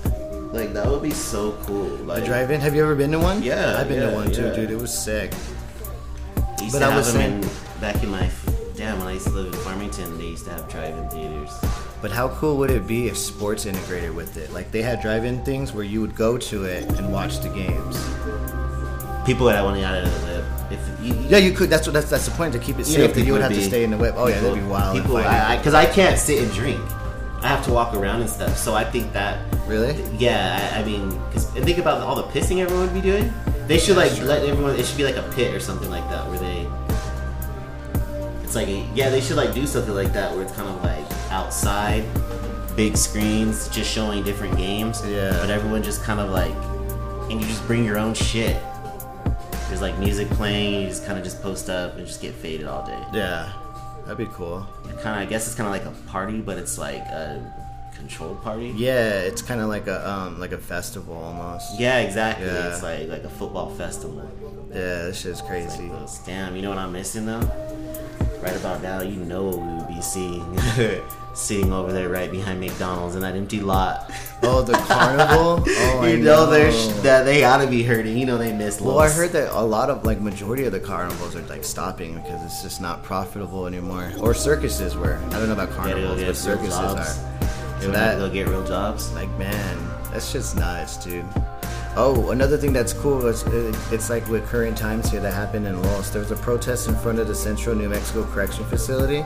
[0.53, 1.87] Like that would be so cool.
[2.11, 2.61] Like A drive-in.
[2.61, 3.43] Have you ever been to one?
[3.43, 4.71] Yeah, I've been yeah, to one too, dude.
[4.71, 5.31] It was sick.
[6.73, 7.49] But I was them in,
[7.81, 8.31] back in my
[8.77, 10.19] damn when I used to live in Farmington.
[10.19, 11.51] They used to have drive-in theaters.
[12.01, 14.53] But how cool would it be if sports integrated with it?
[14.53, 17.97] Like they had drive-in things where you would go to it and watch the games.
[19.27, 20.39] People that want to out of the
[20.71, 21.71] if you, Yeah, you could.
[21.71, 21.95] That's what.
[21.95, 23.15] That's that's the point to keep it safe.
[23.15, 24.15] But you would have to stay in the whip.
[24.17, 24.97] Oh yeah, that'd be wild.
[24.97, 25.31] People, fighting.
[25.31, 26.81] I because I, can't sit and drink.
[27.43, 28.57] I have to walk around and stuff.
[28.57, 29.95] So I think that really?
[30.17, 33.33] Yeah, I, I mean, cause, and think about all the pissing everyone would be doing.
[33.67, 34.77] They should like let everyone.
[34.77, 36.58] It should be like a pit or something like that, where they.
[38.49, 40.83] It's like a, yeah, they should like do something like that, where it's kind of
[40.83, 42.03] like outside,
[42.77, 45.03] big screens, just showing different games.
[45.05, 45.33] Yeah.
[45.39, 46.55] But everyone just kind of like,
[47.31, 48.57] and you just bring your own shit.
[49.69, 50.81] There's like music playing.
[50.81, 52.99] You just kind of just post up and just get faded all day.
[53.13, 53.53] Yeah,
[54.07, 54.67] that'd be cool.
[55.03, 57.55] Kind of, I guess it's kind of like a party, but it's like a
[57.97, 58.73] controlled party.
[58.75, 61.79] Yeah, it's kind of like a um like a festival almost.
[61.79, 62.47] Yeah, exactly.
[62.47, 62.73] Yeah.
[62.73, 64.27] It's like like a football festival.
[64.71, 65.83] Yeah, this shit's crazy.
[65.83, 66.09] Like.
[66.25, 67.47] Damn, you know what I'm missing though?
[68.41, 70.59] Right about now, you know what we would be seeing.
[71.35, 74.11] Sitting over there right behind McDonald's in that empty lot.
[74.43, 75.65] Oh, the carnival.
[75.81, 76.51] Oh, I you know, know.
[76.51, 76.71] they're
[77.03, 78.17] that they gotta be hurting.
[78.17, 78.81] You know they miss.
[78.81, 82.15] Well, I heard that a lot of like majority of the carnivals are like stopping
[82.15, 84.13] because it's just not profitable anymore.
[84.21, 85.17] Or circuses were.
[85.17, 87.05] I don't know about carnivals, but circuses are.
[87.81, 89.13] So have to get real jobs.
[89.13, 89.79] like, man,
[90.11, 91.25] that's just nuts, dude.
[92.01, 93.43] Oh, another thing that's cool is
[93.91, 96.11] it's like with current times here that happened in Los.
[96.11, 99.23] There was a protest in front of the Central New Mexico Correction Facility.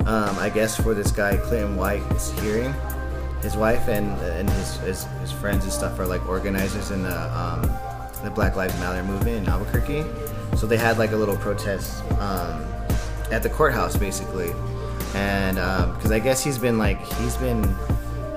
[0.00, 2.74] Um, I guess for this guy Clinton White's hearing.
[3.40, 7.38] His wife and and his, his his friends and stuff are like organizers in the
[7.38, 7.62] um,
[8.22, 10.04] the Black Lives Matter movement in Albuquerque.
[10.58, 12.62] So they had like a little protest um,
[13.30, 14.52] at the courthouse basically,
[15.14, 15.56] and
[15.94, 17.64] because I guess he's been like he's been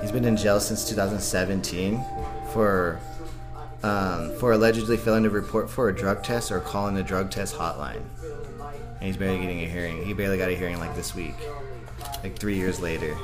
[0.00, 2.02] he's been in jail since 2017
[2.50, 2.98] for
[3.84, 7.54] um, for allegedly failing to report for a drug test or calling the drug test
[7.56, 8.00] hotline.
[8.98, 10.04] And he's barely getting a hearing.
[10.04, 11.34] He barely got a hearing like this week,
[12.22, 13.14] like three years later,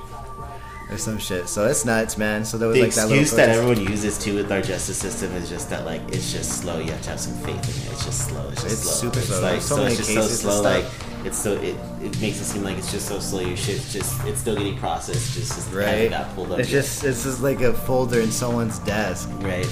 [0.90, 1.48] or some shit.
[1.48, 2.44] So it's nuts, man.
[2.44, 3.58] So there was The like that little excuse that protest.
[3.70, 6.78] everyone uses too with our justice system is just that like it's just slow.
[6.78, 7.92] You have to have some faith in it.
[7.92, 8.48] It's just slow.
[8.50, 9.10] It's just It's slow.
[9.10, 9.40] super slow.
[9.42, 10.62] like so so, many it's just so slow.
[10.62, 10.84] Like
[11.24, 13.40] it's so it, it makes it seem like it's just so slow.
[13.40, 15.32] Your shit's just it's still getting processed.
[15.34, 15.86] Just, just right?
[15.86, 16.58] haven't got pulled up.
[16.58, 16.82] It's yet.
[16.82, 19.30] just it's just like a folder in someone's desk.
[19.40, 19.66] right.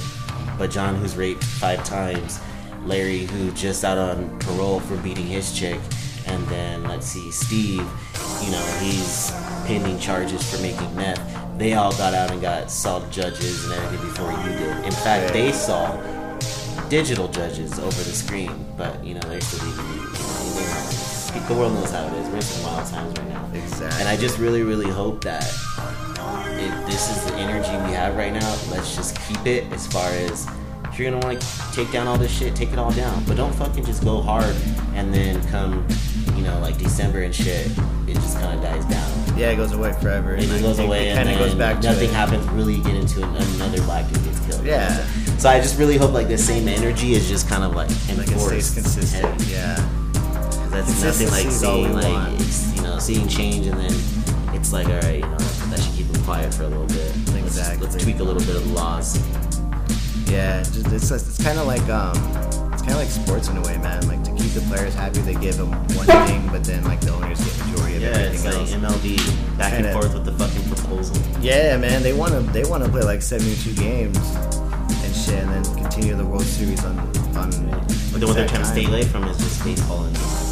[0.59, 2.41] But John, who's raped five times,
[2.85, 5.81] Larry, who just out on parole for beating his chick,
[6.27, 7.87] and then let's see, Steve,
[8.43, 9.31] you know, he's
[9.67, 11.21] pending charges for making meth.
[11.59, 14.85] They all got out and got saw judges and everything before you did.
[14.85, 15.97] In fact, they saw
[16.89, 19.88] digital judges over the screen, but you know they're still leaving.
[21.33, 22.29] The world knows how it is.
[22.29, 23.51] We're in some wild times right now.
[23.55, 24.01] Exactly.
[24.01, 25.45] And I just really, really hope that
[26.61, 30.09] if this is the energy we have right now, let's just keep it as far
[30.11, 30.47] as
[30.85, 33.23] if you're gonna want to take down all this shit, take it all down.
[33.25, 34.57] But don't fucking just go hard
[34.95, 35.87] and then come,
[36.35, 37.67] you know, like December and shit,
[38.07, 39.39] it just kind of dies down.
[39.39, 40.35] Yeah, it goes away forever.
[40.35, 42.45] It and just goes away It and kind of then goes back to nothing happens.
[42.49, 44.65] Really get into an, another black dude gets killed.
[44.65, 45.07] Yeah.
[45.39, 48.29] So I just really hope like the same energy is just kind of like Like
[48.31, 49.25] it stays consistent.
[49.25, 49.53] heavy.
[49.53, 49.89] Yeah.
[50.71, 54.73] That's nothing like Consistency is all seeing like you know seeing change and then it's
[54.73, 57.13] like all right you know that should keep them quiet for a little bit.
[57.33, 59.19] Let's, just- let's tweak a little bit of the laws.
[60.31, 62.13] Yeah, just, it's it's kind of like um,
[62.73, 64.07] it's kind of like sports in a way, man.
[64.09, 67.13] Like to keep the players happy, they give them one thing, but then like the
[67.15, 68.73] owners get majority of Yeah, it's like else.
[68.75, 69.17] MLB
[69.57, 71.17] back and Kinda- forth with the fucking proposal.
[71.41, 75.43] Yeah, man, they want to they want to play like seventy two games and shit,
[75.43, 76.99] and then continue the World Series on
[77.35, 77.51] on.
[78.13, 78.93] But then what they're trying to stay time.
[78.93, 80.45] away from is just baseball the fall,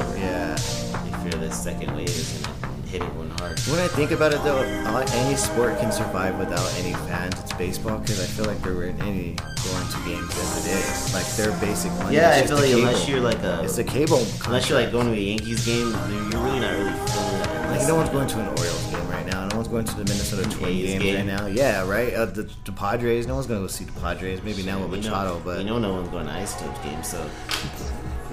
[0.00, 0.18] October.
[0.18, 0.54] Yeah.
[0.54, 3.58] They fear the second wave is gonna hit everyone hard.
[3.60, 7.38] When I think about it though, any sport can survive without any fans.
[7.40, 9.34] It's baseball because I feel like there weren't any
[9.64, 11.14] going to games as it is.
[11.14, 12.16] Like their basic money.
[12.16, 14.24] Yeah, I feel like unless you're like a it's the cable.
[14.46, 17.70] unless you're like going to a Yankees game, you're really not really feeling that.
[17.78, 19.48] Like no one's going to an Orioles game right now.
[19.48, 21.16] No one's going to the Minnesota Twins A's games game.
[21.16, 21.46] right now.
[21.46, 22.12] Yeah, right.
[22.14, 23.26] Uh, the, the Padres.
[23.26, 24.42] No one's going to go see the Padres.
[24.44, 26.78] Maybe now with You know- Machado, but you know no one's going to Ice Stones
[26.80, 27.18] game, so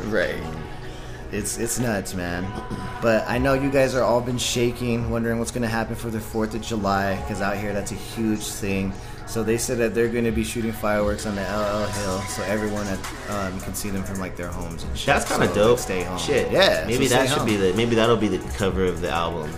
[0.09, 0.35] right.
[1.31, 2.45] It's it's nuts, man.
[3.01, 6.09] But I know you guys are all been shaking, wondering what's going to happen for
[6.09, 8.91] the Fourth of July, because out here that's a huge thing.
[9.27, 12.43] So they said that they're going to be shooting fireworks on the LL Hill, so
[12.43, 15.05] everyone at, um, can see them from like their homes and shit.
[15.05, 15.69] that's kind of So, dope.
[15.77, 16.17] like, stay home.
[16.17, 16.83] Shit, Yeah.
[16.85, 17.47] Maybe so that should home.
[17.47, 19.49] be the maybe that'll be the cover of the album.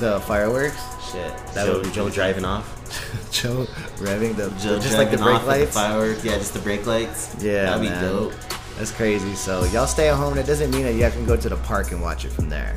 [0.00, 0.76] the fireworks.
[1.12, 2.66] Shit, That Joe, would be Joe driving off.
[3.30, 3.66] Joe
[3.98, 5.66] revving the Joe just like the brake lights.
[5.66, 6.24] the fireworks.
[6.24, 7.36] Yeah, just the brake lights.
[7.40, 8.02] Yeah, that'd be man.
[8.02, 8.32] dope.
[8.78, 9.34] That's crazy.
[9.34, 10.34] So y'all stay at home.
[10.34, 12.48] That doesn't mean that you have to go to the park and watch it from
[12.48, 12.74] there,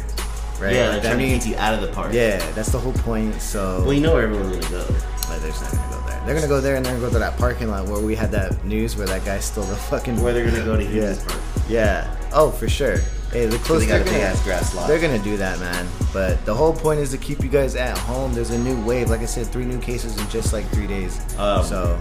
[0.59, 0.73] right?
[0.75, 2.13] Yeah, Like, they're that means you out of the park.
[2.13, 3.41] yeah, that's the whole point.
[3.41, 4.93] So Well, you know where everyone's gonna go.
[5.29, 6.21] like, they're just not gonna go there.
[6.25, 8.31] They're gonna go there and they're gonna go to that parking lot where we had
[8.31, 10.21] that news where that guy stole the fucking.
[10.21, 11.41] Where they're gonna go to yeah, Park.
[11.69, 12.15] yeah.
[12.33, 12.97] Oh, for sure.
[13.31, 13.81] Hey, the close.
[13.81, 14.87] They got they're a big ass grass lot.
[14.87, 15.87] They're gonna do that, man.
[16.13, 18.33] But the whole point is to keep you guys at home.
[18.33, 19.09] There's a new wave.
[19.09, 21.19] Like I said, three new cases in just like three days.
[21.37, 21.99] Um, so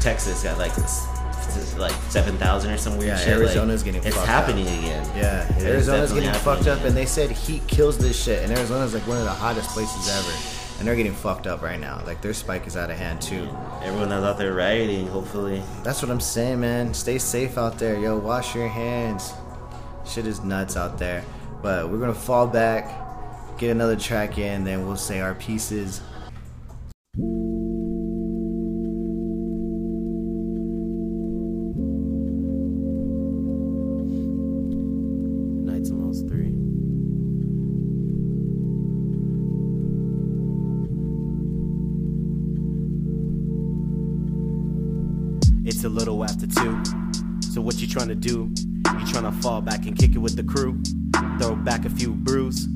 [0.00, 1.04] Texas got like this,
[1.78, 3.28] like seven thousand or some weird Yeah, shit.
[3.36, 4.78] Arizona's like, getting It's happening up.
[4.78, 5.10] again.
[5.16, 6.88] Yeah, It is Arizona's getting fucked up, again.
[6.88, 8.42] and they said heat kills this shit.
[8.42, 11.78] And Arizona's like one of the hottest places ever, and they're getting fucked up right
[11.80, 12.02] now.
[12.06, 13.48] Like their spike is out of hand too.
[13.82, 15.62] Everyone that's out there rioting, hopefully.
[15.82, 16.94] That's what I'm saying, man.
[16.94, 18.18] Stay safe out there, yo.
[18.18, 19.32] Wash your hands.
[20.04, 21.24] Shit is nuts out there.
[21.62, 22.88] But we're gonna fall back,
[23.58, 26.00] get another track in, then we'll say our pieces.
[47.92, 48.50] Trying to do?
[48.98, 50.82] You trying to fall back and kick it with the crew?
[51.38, 52.66] Throw back a few brews.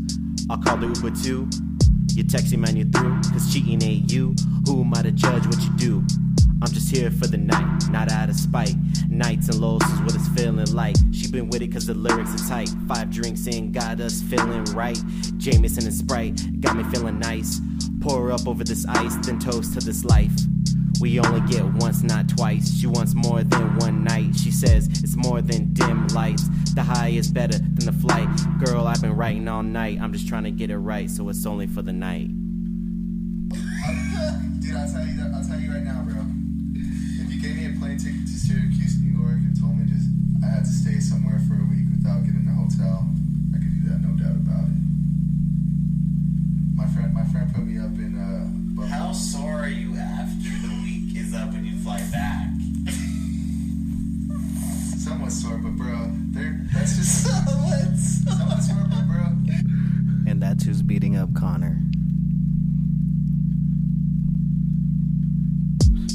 [0.51, 1.49] I'll call the Uber too.
[2.13, 3.23] You texting man, you through.
[3.33, 4.35] Cause cheating ain't you.
[4.67, 6.05] Who am I to judge what you do?
[6.63, 8.75] I'm just here for the night, not out of spite.
[9.09, 10.97] Nights and lows is what it's feeling like.
[11.13, 12.69] She been with it cause the lyrics are tight.
[12.87, 14.99] Five drinks in, got us feeling right.
[15.39, 17.61] Jameson and Sprite got me feeling nice.
[18.01, 20.33] Pour up over this ice, then toast to this life.
[20.99, 22.75] We only get once, not twice.
[22.79, 24.35] She wants more than one night.
[24.35, 26.49] She says it's more than dim lights.
[26.75, 28.29] The high is better than the flight.
[28.65, 29.99] Girl, I've been writing all night.
[30.01, 32.29] I'm just trying to get it right, so it's only for the night.
[34.61, 35.33] Dude, I'll tell you that.
[35.35, 36.17] I'll tell you right now, bro.
[36.75, 40.09] If you gave me a plane ticket to Syracuse, New York, and told me just
[40.43, 43.05] I had to stay somewhere for a week without getting a hotel,
[43.53, 44.81] I could do that, no doubt about it.
[46.73, 48.49] My friend, my friend put me up in uh.
[48.77, 48.95] Buffalo.
[48.95, 49.86] How sore are you
[51.87, 52.49] fly back?
[54.99, 59.27] Somewhat sore, but bro, they're that's just somewhat somewhat sore, but bro.
[60.29, 61.81] And that's who's beating up Connor.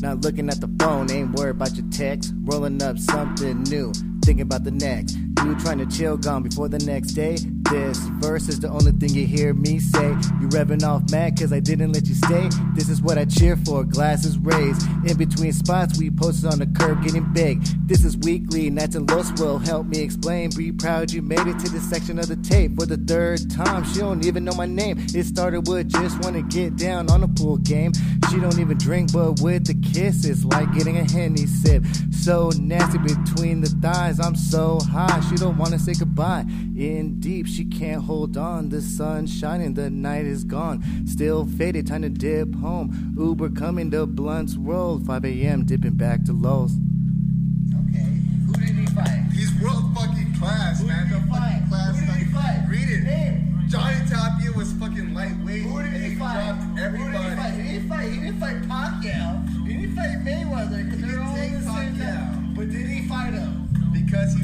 [0.01, 2.33] Not looking at the phone, ain't worried about your text.
[2.43, 3.93] Rolling up something new,
[4.25, 5.15] thinking about the next.
[5.15, 7.37] You trying to chill, gone before the next day.
[7.71, 10.09] This verse is the only thing you hear me say.
[10.09, 12.49] You revving off mad cause I didn't let you stay.
[12.75, 14.85] This is what I cheer for, glasses raised.
[15.07, 17.63] In between spots, we posted on the curb getting big.
[17.87, 20.49] This is weekly, Nats and Los will help me explain.
[20.49, 23.85] Be proud you made it to this section of the tape for the third time.
[23.85, 24.97] She don't even know my name.
[25.15, 27.93] It started with just wanna get down on a pool game.
[28.29, 31.85] She don't even drink, but with the kiss, it's like getting a henny sip.
[32.11, 35.21] So nasty between the thighs, I'm so high.
[35.29, 36.45] She don't wanna say goodbye.
[36.77, 38.69] In deep, she can't hold on.
[38.69, 40.83] The sun's shining, the night is gone.
[41.05, 43.15] Still faded, time to dip home.
[43.17, 45.05] Uber coming, the blunts rolled.
[45.05, 45.65] 5 a.m.
[45.65, 46.73] dipping back to Lowe's.
[47.89, 48.19] Okay.
[48.47, 49.25] Who did he fight?
[49.33, 51.07] He's world fucking class, Who man.
[51.09, 51.51] did he The fight?
[51.51, 51.99] fucking class.
[51.99, 52.65] Who did he fight?
[52.69, 53.03] Read it.
[53.03, 53.47] Name.
[53.69, 55.61] Johnny Tapia was fucking lightweight.
[55.63, 56.33] Who did and he fight?
[56.43, 57.35] dropped Who did he everybody.
[57.35, 57.53] fight?
[57.53, 58.09] He didn't fight.
[58.11, 59.65] He didn't fight Pacquiao.
[59.67, 62.55] He didn't fight Mayweather because He they're didn't all take the same Pacquiao.
[62.55, 63.67] But did he fight him?
[63.93, 64.40] Because he?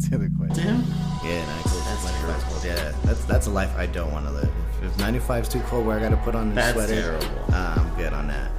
[0.00, 0.84] Didn't even answer the question.
[1.24, 1.64] Yeah, nice.
[1.64, 2.66] That's That's terrible.
[2.66, 4.50] Yeah, that's that's a life I don't want to live.
[4.82, 7.18] If, if 95 is too cold, where I got to put on the That's sweater,
[7.18, 7.26] terrible.
[7.54, 8.50] uh, I'm good on that.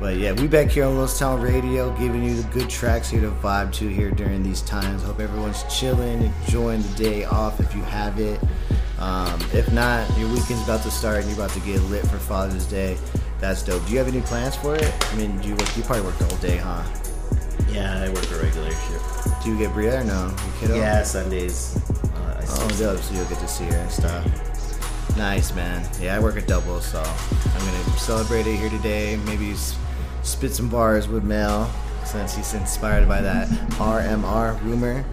[0.00, 3.20] But yeah, we back here on Los Town Radio, giving you the good tracks here
[3.20, 5.02] to vibe to here during these times.
[5.04, 8.40] Hope everyone's chilling, enjoying the day off if you have it.
[8.98, 12.18] Um, if not, your weekend's about to start and you're about to get lit for
[12.18, 12.96] Father's Day.
[13.38, 13.84] That's dope.
[13.86, 14.92] Do you have any plans for it?
[15.12, 16.82] I mean, you work, you probably work the whole day, huh?
[17.72, 19.42] Yeah, I work a regular shift.
[19.44, 20.26] Do you get Bria or no?
[20.28, 20.76] Your kiddo?
[20.76, 21.76] Yeah, Sundays.
[22.14, 23.00] Uh, I Oh, dope.
[23.00, 25.16] So you'll get to see her and stuff.
[25.16, 25.88] Nice, man.
[26.00, 29.18] Yeah, I work a double, so I'm gonna celebrate it here today.
[29.26, 29.54] Maybe
[30.22, 31.70] spit some bars with Mel
[32.04, 33.48] since he's inspired by that
[33.78, 35.04] RMR rumor.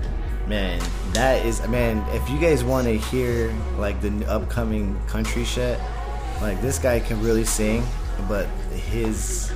[0.47, 0.81] Man,
[1.13, 2.03] that is man.
[2.15, 5.79] If you guys want to hear like the upcoming country shit,
[6.41, 7.83] like this guy can really sing,
[8.27, 9.51] but his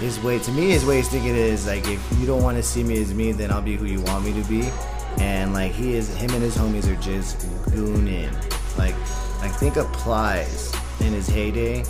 [0.00, 2.62] his way to me his way of thinking is like if you don't want to
[2.62, 4.70] see me as me, then I'll be who you want me to be.
[5.18, 7.38] And like he is, him and his homies are just
[7.70, 8.32] gooning.
[8.78, 8.94] Like
[9.42, 11.84] I think applies in his heyday,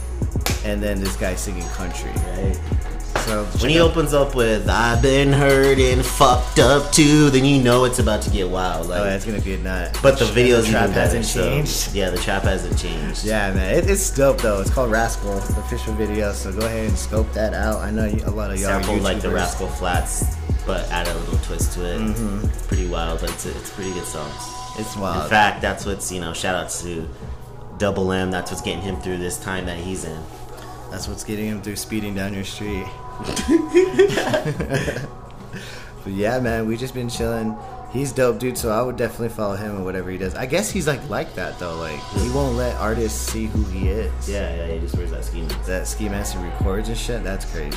[0.64, 2.10] and then this guy singing country.
[2.10, 2.91] Right.
[3.60, 7.84] When he opens up with "I've been hurt and fucked up too," then you know
[7.84, 8.88] it's about to get wild.
[8.88, 9.98] Like, oh, that's gonna be a nut.
[10.02, 11.00] but the video's trap even better.
[11.00, 11.94] hasn't so- changed.
[11.94, 13.24] yeah, the trap hasn't changed.
[13.24, 14.60] Yeah, man, it, it's dope though.
[14.60, 16.32] It's called Rascal, the official video.
[16.32, 17.80] So go ahead and scope that out.
[17.80, 21.38] I know a lot of y'all sample like the Rascal Flatts, but add a little
[21.38, 22.00] twist to it.
[22.00, 22.46] Mm-hmm.
[22.46, 24.30] It's pretty wild, but it's it's a pretty good song.
[24.78, 25.24] It's wild.
[25.24, 26.32] In fact, that's what's you know.
[26.32, 27.08] Shout out to
[27.78, 28.30] Double M.
[28.30, 30.20] That's what's getting him through this time that he's in.
[30.90, 32.84] That's what's getting him through speeding down your street.
[36.04, 37.56] But yeah, man, we just been chilling.
[37.92, 38.56] He's dope, dude.
[38.56, 40.34] So I would definitely follow him and whatever he does.
[40.34, 41.76] I guess he's like like that though.
[41.76, 44.28] Like he won't let artists see who he is.
[44.28, 44.72] Yeah, yeah.
[44.74, 45.64] He just wears that ski mask.
[45.66, 47.22] that ski mask and records and shit.
[47.22, 47.76] That's crazy.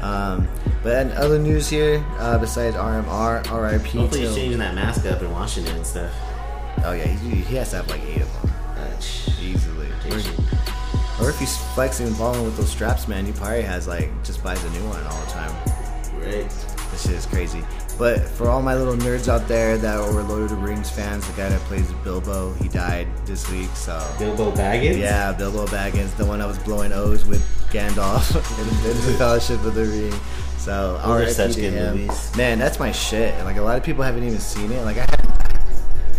[0.00, 0.48] Um,
[0.82, 3.82] but in other news here, uh, besides RMR, RIP.
[3.92, 6.10] Hopefully, he's changing that mask up in Washington and stuff.
[6.84, 8.96] Oh yeah, he, he has to have like eight of them Uh,
[9.42, 9.88] easily.
[11.20, 14.42] Or if he's flexing and balling with those straps, man, he probably has like just
[14.42, 15.52] buys a new one all the time.
[16.18, 16.48] Right.
[16.90, 17.62] This shit is crazy.
[17.98, 21.26] But for all my little nerds out there that were Lord of the Rings fans,
[21.26, 23.68] the guy that plays Bilbo, he died this week.
[23.74, 24.98] So Bilbo Baggins.
[24.98, 29.62] yeah, Bilbo Baggins, the one that was blowing O's with Gandalf in, in the Fellowship
[29.64, 30.20] of the Ring.
[30.56, 31.96] So Those are such good him.
[31.98, 32.36] movies.
[32.36, 33.34] Man, that's my shit.
[33.34, 34.82] And like a lot of people haven't even seen it.
[34.84, 35.60] Like I had,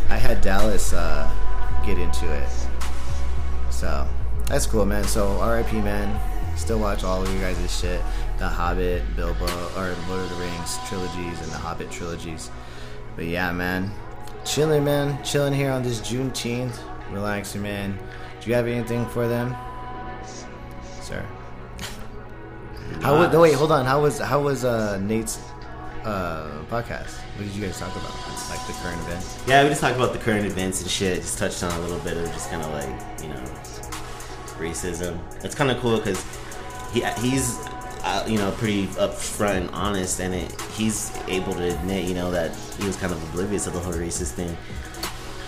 [0.09, 1.29] I had Dallas uh,
[1.85, 2.49] get into it.
[3.71, 4.07] So
[4.51, 5.05] that's cool, man.
[5.05, 5.79] So R.I.P.
[5.81, 6.19] man.
[6.57, 8.01] Still watch all of you guys' shit.
[8.37, 9.45] The Hobbit, Bilbo,
[9.77, 12.51] or Lord of the Rings trilogies and the Hobbit trilogies.
[13.15, 13.91] But yeah, man.
[14.43, 15.23] Chilling, man.
[15.23, 16.77] Chilling here on this Juneteenth.
[17.11, 17.97] Relaxing, man.
[18.41, 19.55] Do you have anything for them?
[21.01, 21.25] Sir.
[23.01, 23.85] How was, no, wait, hold on.
[23.85, 25.39] How was how was uh, Nate's
[26.03, 27.19] uh, podcast?
[27.35, 28.13] What did you guys talk about?
[28.49, 29.41] Like the current events?
[29.47, 31.21] Yeah, we just talked about the current events and shit.
[31.21, 33.43] Just touched on a little bit of just kind of like you know
[34.61, 35.17] racism.
[35.43, 36.23] It's kind of cool because
[36.93, 37.57] he he's
[38.03, 42.31] uh, you know pretty upfront and honest, and it, he's able to admit you know
[42.31, 44.55] that he was kind of oblivious of the whole racist thing.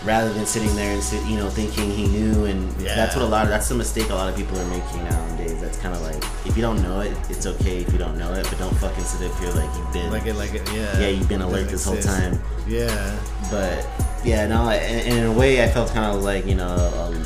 [0.05, 2.93] Rather than sitting there and sit, you know, thinking he knew, and Yeah.
[2.93, 5.61] that's what a lot of that's the mistake a lot of people are making nowadays.
[5.61, 8.33] That's kind of like if you don't know it, it's okay if you don't know
[8.33, 10.99] it, but don't fucking sit and feel like you've been Like it, like it, yeah.
[10.99, 12.37] Yeah, you've been alert this whole time.
[12.67, 13.17] Yeah.
[13.49, 13.87] but
[14.25, 16.67] yeah, no, and, and in a way, I felt kind of like you know,
[16.99, 17.23] um,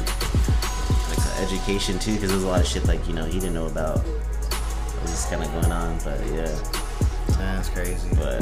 [1.39, 3.99] education too, because there's a lot of shit like you know he didn't know about.
[3.99, 6.59] What was kind of going on, but yeah,
[7.37, 8.09] That's crazy.
[8.15, 8.41] but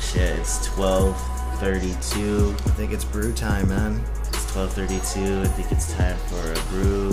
[0.00, 1.16] shit, it's twelve
[1.58, 2.54] thirty-two.
[2.56, 4.00] I think it's brew time, man.
[4.28, 5.42] It's twelve thirty-two.
[5.42, 7.12] I think it's time for a brew.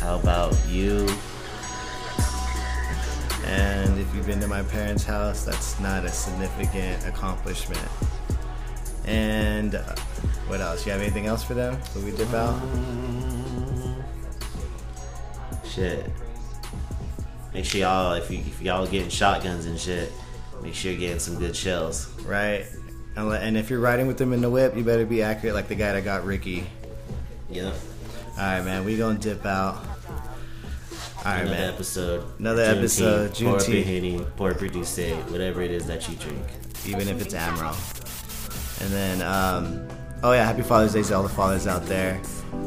[0.00, 1.08] How about you?
[3.46, 7.80] And if you've been to my parents' house, that's not a significant accomplishment.
[9.06, 9.82] And uh,
[10.46, 10.86] what else?
[10.86, 11.76] You have anything else for them?
[11.94, 12.60] Will we dip out?
[15.74, 16.06] Shit.
[17.54, 20.12] Make sure y'all, if, you, if y'all getting shotguns and shit,
[20.62, 22.08] make sure you're getting some good shells.
[22.24, 22.66] Right.
[23.16, 25.74] And if you're riding with them in the whip, you better be accurate, like the
[25.74, 26.66] guy that got Ricky.
[27.50, 27.74] Yep.
[28.32, 28.84] All right, man.
[28.84, 29.74] We gonna dip out.
[31.18, 31.74] All right, Another man.
[31.74, 32.24] episode.
[32.38, 33.84] Another episode, Pour up your Juneteenth.
[33.84, 34.98] Henny, your Douce,
[35.30, 36.46] whatever it is that you drink.
[36.86, 37.74] even if it's Amro.
[38.80, 39.86] And then, um,
[40.22, 42.18] oh yeah, happy Father's Day to all the fathers out there.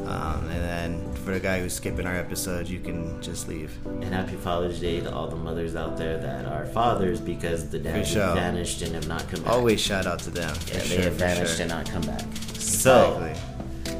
[0.05, 3.71] Um, and then for the guy who's skipping our episode, you can just leave.
[3.85, 7.79] And happy Father's Day to all the mothers out there that are fathers because the
[7.79, 9.53] dads have vanished and have not come back.
[9.53, 10.53] Always shout out to them.
[10.67, 11.61] Yeah, they sure, have vanished sure.
[11.61, 12.21] and not come back.
[12.55, 13.95] So, Exactly.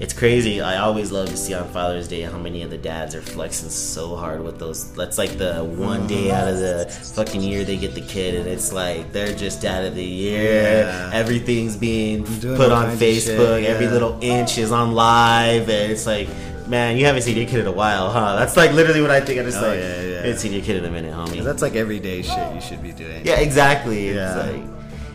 [0.00, 0.62] it's crazy.
[0.62, 3.68] I always love to see on Father's Day how many of the dads are flexing
[3.68, 4.90] so hard with those.
[4.94, 6.34] That's like the one day mm-hmm.
[6.34, 9.84] out of the fucking year they get the kid, and it's like they're just dad
[9.84, 10.84] of the year.
[10.84, 11.10] Yeah.
[11.12, 13.64] Everything's being put on of shit, Facebook.
[13.64, 16.26] Every little inch is on live, and it's like.
[16.66, 18.36] Man, you haven't seen your kid in a while, huh?
[18.36, 19.38] That's like literally what I think.
[19.38, 20.16] I'm just Oh, like, yeah, yeah.
[20.22, 21.42] haven't seen your kid in a minute, homie.
[21.44, 23.24] That's like everyday shit you should be doing.
[23.26, 24.08] Yeah, exactly.
[24.08, 24.36] It's Yeah.
[24.50, 24.62] like,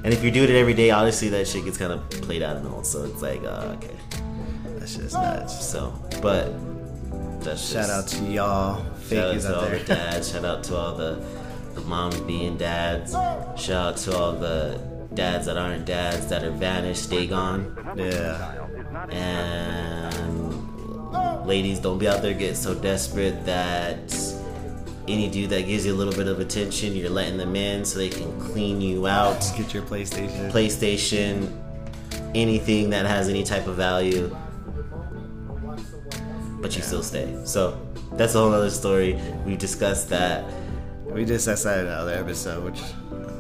[0.04, 2.58] and if you're doing it every day, obviously that shit gets kind of played out
[2.58, 2.84] and all.
[2.84, 3.96] So it's like, uh, okay.
[4.78, 5.66] That's just nuts.
[5.66, 5.92] So,
[6.22, 6.54] but
[7.44, 9.80] that's Shout out to y'all shout out out all there.
[9.80, 10.32] the dads.
[10.34, 11.24] shout out to all the
[11.74, 13.12] the moms being dads.
[13.60, 14.80] Shout out to all the
[15.16, 18.54] dads that aren't dads that are vanished, stay gone, yeah.
[19.10, 20.29] and
[21.46, 23.98] ladies, don't be out there getting so desperate that.
[25.08, 27.98] Any dude that gives you a little bit of attention, you're letting them in so
[27.98, 29.40] they can clean you out.
[29.58, 30.52] Get your PlayStation.
[30.52, 31.52] PlayStation,
[32.36, 34.36] anything that has any type of value,
[36.62, 37.36] but you still stay.
[37.44, 37.80] So
[38.14, 39.20] that's a whole other story.
[39.48, 40.46] We discussed that.
[41.06, 42.80] We just that's that in another episode, which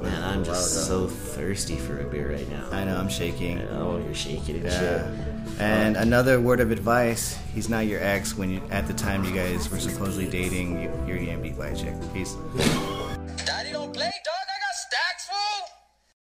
[0.01, 2.69] Man, I'm just so thirsty for a beer right now.
[2.71, 3.61] I know I'm shaking.
[3.73, 4.79] Oh, you're shaking and Yeah.
[4.79, 5.28] shit.
[5.57, 9.33] And another word of advice: he's not your ex when you, at the time you
[9.33, 10.81] guys were supposedly dating.
[10.81, 11.93] You, you're gonna be by chick.
[12.13, 12.35] Peace.
[13.45, 14.38] Daddy don't play, dog.